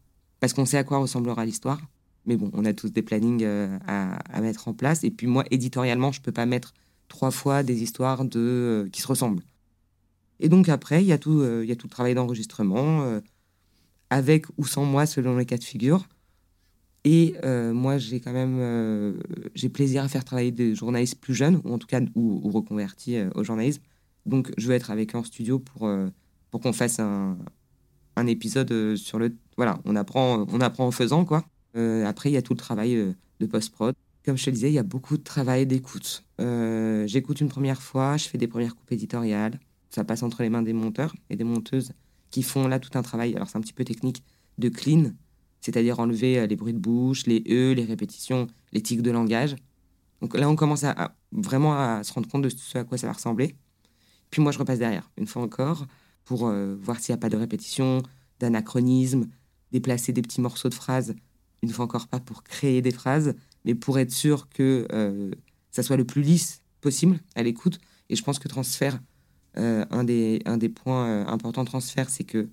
[0.40, 1.80] parce qu'on sait à quoi ressemblera l'histoire.
[2.26, 3.44] Mais bon, on a tous des plannings
[3.86, 5.04] à, mettre en place.
[5.04, 6.72] Et puis moi, éditorialement, je ne peux pas mettre
[7.08, 8.24] trois fois des histoires
[8.90, 9.42] qui se ressemblent.
[10.40, 13.20] Et donc après, il y a tout le travail d'enregistrement
[14.14, 16.06] avec ou sans moi selon les cas de figure.
[17.02, 19.12] Et euh, moi, j'ai quand même euh,
[19.56, 23.16] j'ai plaisir à faire travailler des journalistes plus jeunes, ou en tout cas ou, reconvertis
[23.16, 23.82] euh, au journalisme.
[24.24, 25.90] Donc, je veux être avec eux en studio pour,
[26.50, 27.36] pour qu'on fasse un,
[28.16, 29.36] un, épisode sur le.
[29.58, 31.44] Voilà, on apprend, on apprend en faisant, quoi.
[31.74, 33.94] après, il y a tout le travail de post-prod.
[34.24, 36.24] Comme je te disais, il y a beaucoup de travail d'écoute.
[36.38, 39.60] J'écoute une première fois, je fais des premières coupes éditoriales.
[39.90, 41.92] Ça passe entre les mains des monteurs et des monteuses
[42.34, 44.24] qui font là tout un travail, alors c'est un petit peu technique,
[44.58, 45.12] de clean,
[45.60, 49.54] c'est-à-dire enlever euh, les bruits de bouche, les E, les répétitions, les tics de langage.
[50.20, 53.06] Donc là, on commence à, vraiment à se rendre compte de ce à quoi ça
[53.06, 53.54] va ressembler.
[54.30, 55.86] Puis moi, je repasse derrière, une fois encore,
[56.24, 58.02] pour euh, voir s'il n'y a pas de répétition,
[58.40, 59.28] d'anachronisme,
[59.70, 61.14] déplacer des petits morceaux de phrases,
[61.62, 65.30] une fois encore pas pour créer des phrases, mais pour être sûr que euh,
[65.70, 67.78] ça soit le plus lisse possible à l'écoute.
[68.08, 68.98] Et je pense que transfert
[69.56, 72.48] euh, un, des, points euh, importants de transfert, c'est que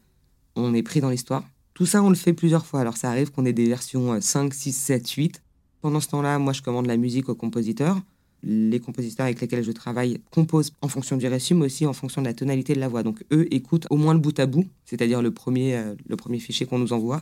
[0.55, 1.43] on est pris dans l'histoire.
[1.73, 2.81] Tout ça, on le fait plusieurs fois.
[2.81, 5.41] Alors, ça arrive qu'on ait des versions 5, 6, 7, 8.
[5.81, 7.99] Pendant ce temps-là, moi, je commande la musique aux compositeurs.
[8.43, 12.21] Les compositeurs avec lesquels je travaille composent en fonction du récit, mais aussi en fonction
[12.21, 13.03] de la tonalité de la voix.
[13.03, 16.39] Donc, eux écoutent au moins le bout à bout, c'est-à-dire le premier, euh, le premier
[16.39, 17.21] fichier qu'on nous envoie,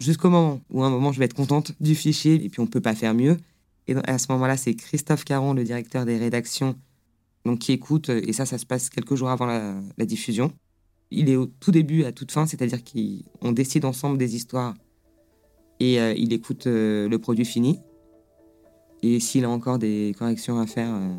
[0.00, 2.64] jusqu'au moment où, à un moment, je vais être contente du fichier, et puis on
[2.64, 3.36] ne peut pas faire mieux.
[3.86, 6.74] Et à ce moment-là, c'est Christophe Caron, le directeur des rédactions,
[7.46, 10.52] donc qui écoute, et ça, ça se passe quelques jours avant la, diffusion.
[11.10, 14.74] Il est au tout début à toute fin, c'est-à-dire qu'on décide ensemble des histoires
[15.78, 17.78] et euh, il écoute euh, le produit fini.
[19.02, 21.14] Et s'il a encore des corrections à faire, euh,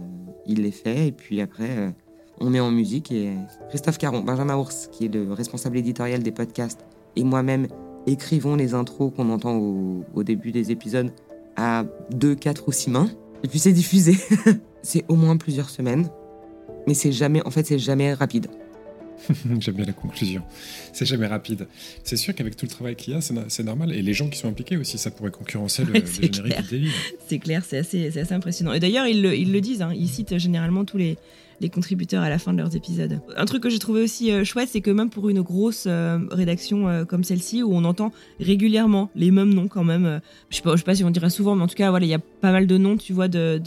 [0.46, 1.08] il les fait.
[1.08, 1.94] Et puis après,
[2.40, 3.12] on met en musique.
[3.12, 3.32] Et
[3.70, 7.68] Christophe Caron, Benjamin Ours, qui est le responsable éditorial des podcasts, et moi-même
[8.06, 11.12] écrivons les intros qu'on entend au, au début des épisodes
[11.56, 13.10] à deux, quatre ou six mains.
[13.44, 14.18] Et puis c'est diffusé.
[14.82, 16.10] c'est au moins plusieurs semaines,
[16.88, 18.48] mais c'est jamais, en fait, c'est jamais rapide.
[19.60, 20.44] J'aime bien la conclusion.
[20.94, 21.68] C'est jamais rapide.
[22.04, 23.92] C'est sûr qu'avec tout le travail qu'il y a, c'est normal.
[23.92, 26.92] Et les gens qui sont impliqués aussi, ça pourrait concurrencer le, générique
[27.28, 28.74] C'est clair, c'est assez, assez, impressionnant.
[28.74, 31.18] Et d'ailleurs, ils, ils, le disent, hein, ils citent généralement tous les,
[31.60, 33.20] les contributeurs à la fin de leurs épisodes.
[33.36, 36.20] Un truc que j'ai trouvé aussi euh, chouette, c'est que même pour une grosse euh,
[36.32, 40.78] rédaction euh, comme celle-ci, où on entend régulièrement les mêmes noms quand même, je sais
[40.78, 42.52] sais pas si on dirait souvent, mais en tout cas, voilà, il y a pas
[42.52, 43.62] mal de noms, tu vois, de,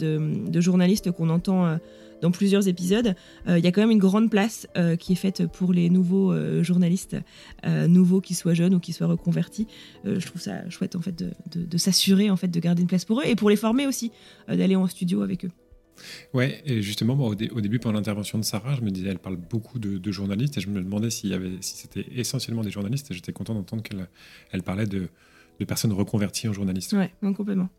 [0.55, 1.77] journalistes qu'on entend
[2.21, 3.15] dans plusieurs épisodes.
[3.47, 4.67] Il y a quand même une grande place
[4.99, 7.17] qui est faite pour les nouveaux journalistes,
[7.65, 9.67] nouveaux qui soient jeunes ou qui soient reconvertis.
[10.05, 12.87] je trouve ça chouette en fait de, de, de s'assurer en fait de garder une
[12.87, 14.11] place pour eux et pour les former aussi,
[14.47, 15.51] d'aller en studio avec eux.
[16.33, 19.79] Ouais, et justement, au, début, pendant l'intervention de Sarah, je me disais, elle parle beaucoup
[19.79, 23.83] de, journalistes, et je me demandais si c'était essentiellement des journalistes, et j'étais content d'entendre
[23.83, 24.07] qu'elle
[24.51, 25.09] elle parlait de,
[25.65, 26.93] personnes reconverties en journalistes.
[26.93, 27.69] Ouais, complètement.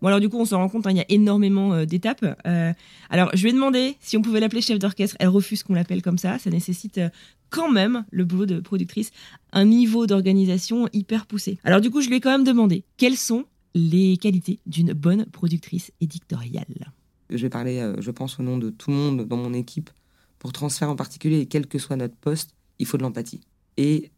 [0.00, 2.24] Bon, alors du coup, on se rend compte, hein, il y a énormément euh, d'étapes.
[2.46, 2.72] Euh,
[3.10, 5.16] alors, je lui ai demandé si on pouvait l'appeler chef d'orchestre.
[5.20, 6.38] Elle refuse qu'on l'appelle comme ça.
[6.38, 7.08] Ça nécessite euh,
[7.50, 9.10] quand même, le boulot de productrice,
[9.52, 11.58] un niveau d'organisation hyper poussé.
[11.64, 15.26] Alors du coup, je lui ai quand même demandé quelles sont les qualités d'une bonne
[15.26, 16.92] productrice éditoriale
[17.30, 19.90] je vais parler, euh, je pense, au nom de tout le monde dans mon équipe,
[20.38, 23.40] pour transfert en particulier, et quel que soit notre poste, il faut de l'empathie.
[23.76, 24.10] Et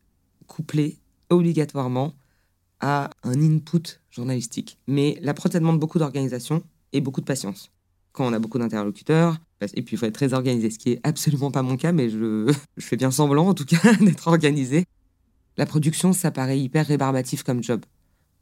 [0.46, 0.98] couplé
[1.28, 2.14] obligatoirement
[2.80, 4.78] à un input journalistique.
[4.86, 7.70] Mais la prod, ça demande beaucoup d'organisation et beaucoup de patience.
[8.12, 11.00] Quand on a beaucoup d'interlocuteurs, et puis il faut être très organisé, ce qui est
[11.04, 14.86] absolument pas mon cas, mais je, fais bien semblant en tout cas d'être organisé.
[15.56, 17.84] La production, ça paraît hyper rébarbatif comme job.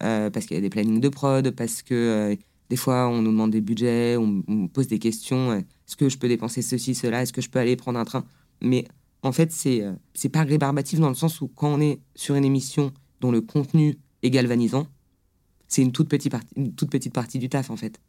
[0.02, 2.36] Euh, parce qu'il y a des plannings de prod, parce que euh,
[2.70, 5.52] des fois, on nous demande des budgets, on, me pose des questions.
[5.54, 8.24] Est-ce que je peux dépenser ceci, cela Est-ce que je peux aller prendre un train?
[8.60, 8.84] Mais
[9.22, 12.34] en fait, c'est euh, c'est pas rébarbatif dans le sens où quand on est sur
[12.34, 14.86] une émission dont le contenu est galvanisant,
[15.66, 18.00] c'est une toute petite partie, toute petite partie du taf en fait.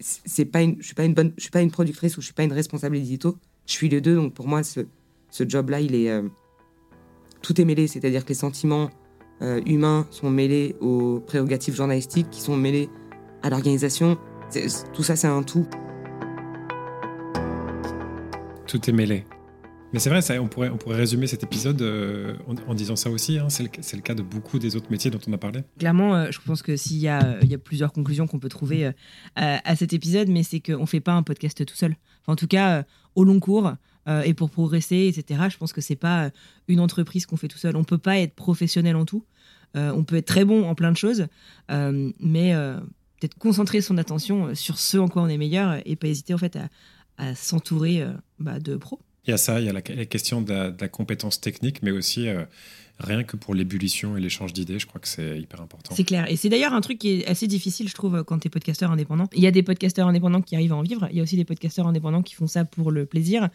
[0.00, 2.26] C'est pas une, je suis pas une bonne, je suis pas une productrice ou je
[2.26, 3.36] suis pas une responsable édito.
[3.66, 4.80] Je suis les deux, donc pour moi, ce,
[5.30, 6.22] ce job-là, il est euh,
[7.42, 8.90] tout est mêlé, c'est-à-dire que les sentiments
[9.42, 12.88] euh, humains sont mêlés aux prérogatives journalistiques, qui sont mêlés
[13.42, 14.18] à l'organisation.
[14.92, 15.66] Tout ça, c'est un tout.
[18.66, 19.24] Tout est mêlé.
[19.92, 22.34] Mais c'est vrai, ça, on, pourrait, on pourrait résumer cet épisode euh,
[22.66, 23.38] en, disant ça aussi.
[23.38, 23.48] Hein.
[23.48, 25.60] c'est, le, cas de beaucoup des autres métiers dont on a parlé.
[25.78, 28.50] Clairement, euh, je pense que s'il y a, il y a plusieurs conclusions qu'on peut
[28.50, 28.92] trouver euh,
[29.34, 31.96] à, cet épisode, mais c'est qu'on ne fait pas un podcast tout seul.
[32.26, 32.84] en tout cas,
[33.14, 33.72] au long cours
[34.24, 36.30] et pour progresser, etc., je pense que c'est pas
[36.66, 37.76] une entreprise qu'on fait tout seul.
[37.76, 39.22] On ne peut pas être professionnel en tout.
[39.74, 41.26] on peut être très bon en plein de choses,
[41.68, 42.54] mais
[43.20, 46.38] peut-être concentrer son attention sur ce en quoi on est meilleur et pas hésiter en
[46.38, 48.04] fait à, s'entourer
[48.38, 49.00] bah, de pros.
[49.28, 52.28] Il y a ça, il y a la, question de la, compétence technique, mais aussi
[52.28, 52.44] euh,
[52.98, 55.94] rien que pour l'ébullition et l'échange d'idées, je crois que c'est hyper important.
[55.94, 56.30] C'est clair.
[56.30, 58.90] Et c'est d'ailleurs un truc qui est assez difficile, je trouve, quand tu es podcasteur
[58.90, 59.28] indépendant.
[59.34, 61.36] Il y a des podcasteurs indépendants qui arrivent à en vivre, il y a aussi
[61.36, 63.50] des podcasteurs indépendants qui font ça pour le plaisir.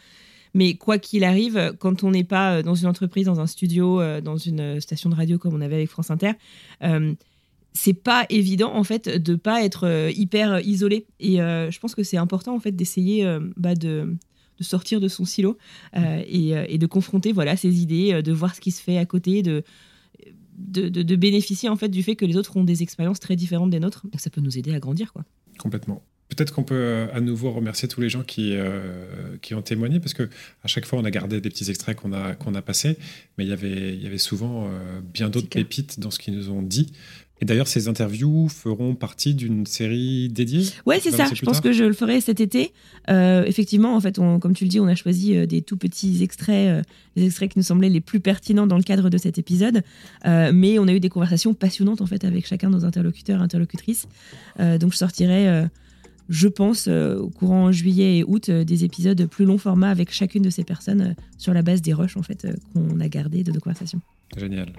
[0.54, 4.00] Mais quoi qu'il arrive, quand on n'est pas euh, dans une entreprise, dans un studio,
[4.00, 6.34] euh, dans une station de radio comme on avait avec France Inter,
[7.74, 11.08] c'est pas évident en fait de pas être hyper isolé.
[11.20, 14.16] Et je pense que c'est important en fait d'essayer bah, de
[14.60, 15.58] de sortir de son silo
[15.96, 18.98] euh, euh, et, de confronter voilà ses idées, euh, de voir ce qui se fait
[18.98, 19.64] à côté, de
[20.56, 23.80] de, bénéficier en fait du fait que les autres ont des expériences très différentes des
[23.80, 24.06] nôtres.
[24.06, 25.26] Donc ça peut nous aider à grandir quoi.
[25.58, 26.04] Complètement.
[26.30, 28.56] Peut-être qu'on peut à nouveau remercier tous les gens qui,
[29.42, 30.30] qui ont témoigné, parce que
[30.64, 32.98] à chaque fois, on a gardé des petits extraits qu'on a, qu'on a passés,
[33.38, 34.68] mais il y avait, il y avait souvent
[35.14, 36.94] bien d'autres pépites dans ce qu'ils nous ont dit.
[37.44, 41.26] Et d'ailleurs, ces interviews feront partie d'une série dédiée Ouais, c'est ça.
[41.34, 42.72] Je pense que je le ferai cet été.
[43.10, 46.24] Euh, effectivement, en fait, comme tu le dis, on a choisi euh, des tout petits
[46.24, 46.82] extraits, euh,
[47.18, 49.84] les extraits qui nous semblaient les plus pertinents dans le cadre de cet épisode.
[50.24, 53.44] mais on a eu des conversations passionnantes en fait avec chacun de nos interlocuteurs et
[53.44, 54.08] interlocutrices.
[54.80, 55.66] donc, je sortirai,
[56.30, 60.50] je pense, au courant juillet et août, des épisodes plus long format avec chacune de
[60.50, 64.00] ces personnes sur la base des rushs en fait qu'on a gardés de nos conversations.
[64.38, 64.72] Génial.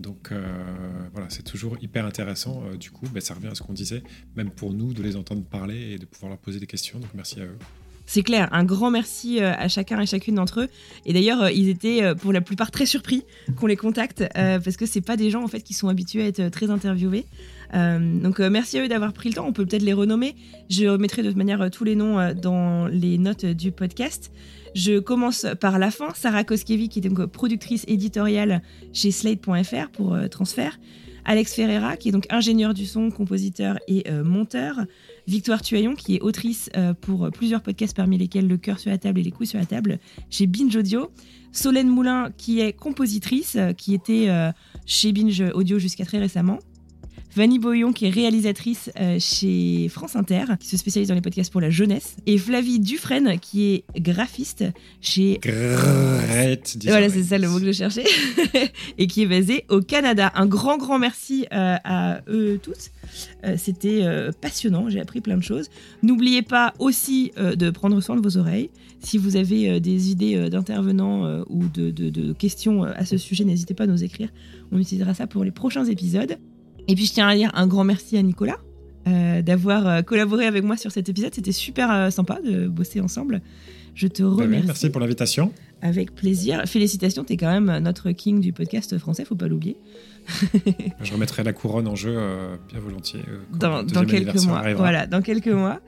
[0.00, 2.64] Donc euh, voilà, c'est toujours hyper intéressant.
[2.64, 4.02] Euh, du coup, ben, ça revient à ce qu'on disait,
[4.36, 6.98] même pour nous, de les entendre parler et de pouvoir leur poser des questions.
[6.98, 7.58] Donc merci à eux.
[8.06, 10.68] C'est clair, un grand merci euh, à chacun et chacune d'entre eux.
[11.06, 13.24] Et d'ailleurs, ils étaient pour la plupart très surpris
[13.56, 16.26] qu'on les contacte parce que c'est pas des gens en fait qui sont habitués à
[16.26, 17.24] être très interviewés.
[17.72, 19.46] donc merci à eux d'avoir pris le temps.
[19.46, 20.34] On peut peut-être les renommer.
[20.68, 24.30] Je remettrai de toute manière tous les noms dans les notes du podcast.
[24.74, 26.08] Je commence par la fin.
[26.14, 28.60] Sarah Koskiewicz, qui est donc productrice éditoriale
[28.92, 30.80] chez Slate.fr pour euh, Transfert.
[31.24, 34.80] Alex Ferreira, qui est donc ingénieur du son, compositeur et euh, monteur.
[35.26, 38.98] Victoire Tuaillon, qui est autrice euh, pour plusieurs podcasts, parmi lesquels Le cœur sur la
[38.98, 39.98] table et Les couilles sur la table,
[40.30, 41.10] chez Binge Audio.
[41.52, 44.28] Solène Moulin, qui est compositrice, qui était
[44.86, 46.58] chez Binge Audio jusqu'à très récemment.
[47.34, 51.50] Vanny Boyon, qui est réalisatrice euh, chez France Inter, qui se spécialise dans les podcasts
[51.50, 54.64] pour la jeunesse, et Flavie Dufresne, qui est graphiste
[55.00, 55.40] chez.
[56.84, 58.04] Voilà, c'est ça le mot que je cherchais,
[58.98, 60.30] et qui est basée au Canada.
[60.36, 62.90] Un grand, grand merci euh, à eux tous.
[63.44, 64.02] Euh, c'était
[64.40, 65.70] passionnant, j'ai appris plein de choses.
[66.02, 68.70] N'oubliez pas aussi de prendre soin de vos oreilles.
[69.00, 73.84] Si vous avez des idées d'intervenants ou de, de questions à ce sujet, n'hésitez pas
[73.84, 74.30] à nous écrire.
[74.72, 76.38] On utilisera ça pour les prochains épisodes.
[76.88, 78.58] Et puis je tiens à dire un grand merci à Nicolas
[79.06, 81.34] euh, d'avoir euh, collaboré avec moi sur cet épisode.
[81.34, 83.42] C'était super euh, sympa de bosser ensemble.
[83.94, 84.66] Je te bah remercie.
[84.66, 85.52] merci pour l'invitation.
[85.82, 86.62] Avec plaisir.
[86.66, 89.76] Félicitations, tu es quand même notre king du podcast français, faut pas l'oublier.
[91.02, 92.18] je remettrai la couronne en jeu
[92.70, 93.20] bien volontiers.
[93.52, 94.72] dans, dans quelques mois.
[94.74, 95.80] Voilà, dans quelques mois.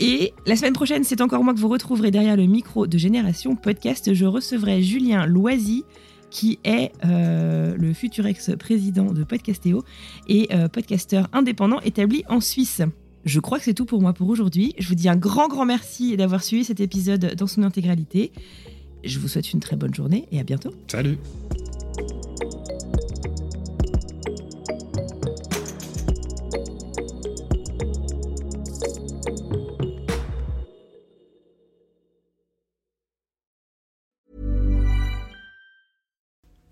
[0.00, 3.54] Et la semaine prochaine, c'est encore moi que vous retrouverez derrière le micro de Génération
[3.54, 4.12] Podcast.
[4.12, 5.84] Je recevrai Julien Loisy
[6.30, 9.84] qui est euh, le futur ex-président de Podcastéo
[10.28, 12.82] et euh, podcasteur indépendant établi en Suisse.
[13.24, 14.74] Je crois que c'est tout pour moi pour aujourd'hui.
[14.78, 18.32] Je vous dis un grand, grand merci d'avoir suivi cet épisode dans son intégralité.
[19.04, 20.72] Je vous souhaite une très bonne journée et à bientôt.
[20.88, 21.18] Salut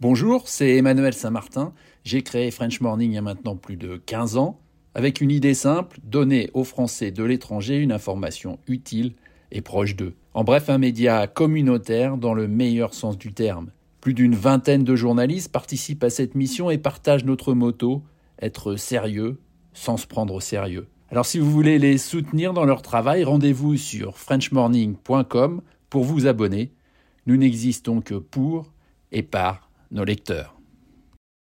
[0.07, 1.73] Bonjour, c'est Emmanuel Saint-Martin.
[2.05, 4.61] J'ai créé French Morning il y a maintenant plus de 15 ans,
[4.95, 9.15] avec une idée simple, donner aux Français de l'étranger une information utile
[9.51, 10.13] et proche d'eux.
[10.35, 13.71] En bref, un média communautaire dans le meilleur sens du terme.
[14.03, 18.03] Plus d'une vingtaine de journalistes participent à cette mission et partagent notre motto,
[18.43, 19.41] être sérieux
[19.73, 20.87] sans se prendre au sérieux.
[21.11, 26.73] Alors si vous voulez les soutenir dans leur travail, rendez-vous sur frenchmorning.com pour vous abonner.
[27.25, 28.71] Nous n'existons que pour
[29.11, 29.64] et par
[29.95, 30.54] når de ikke dør.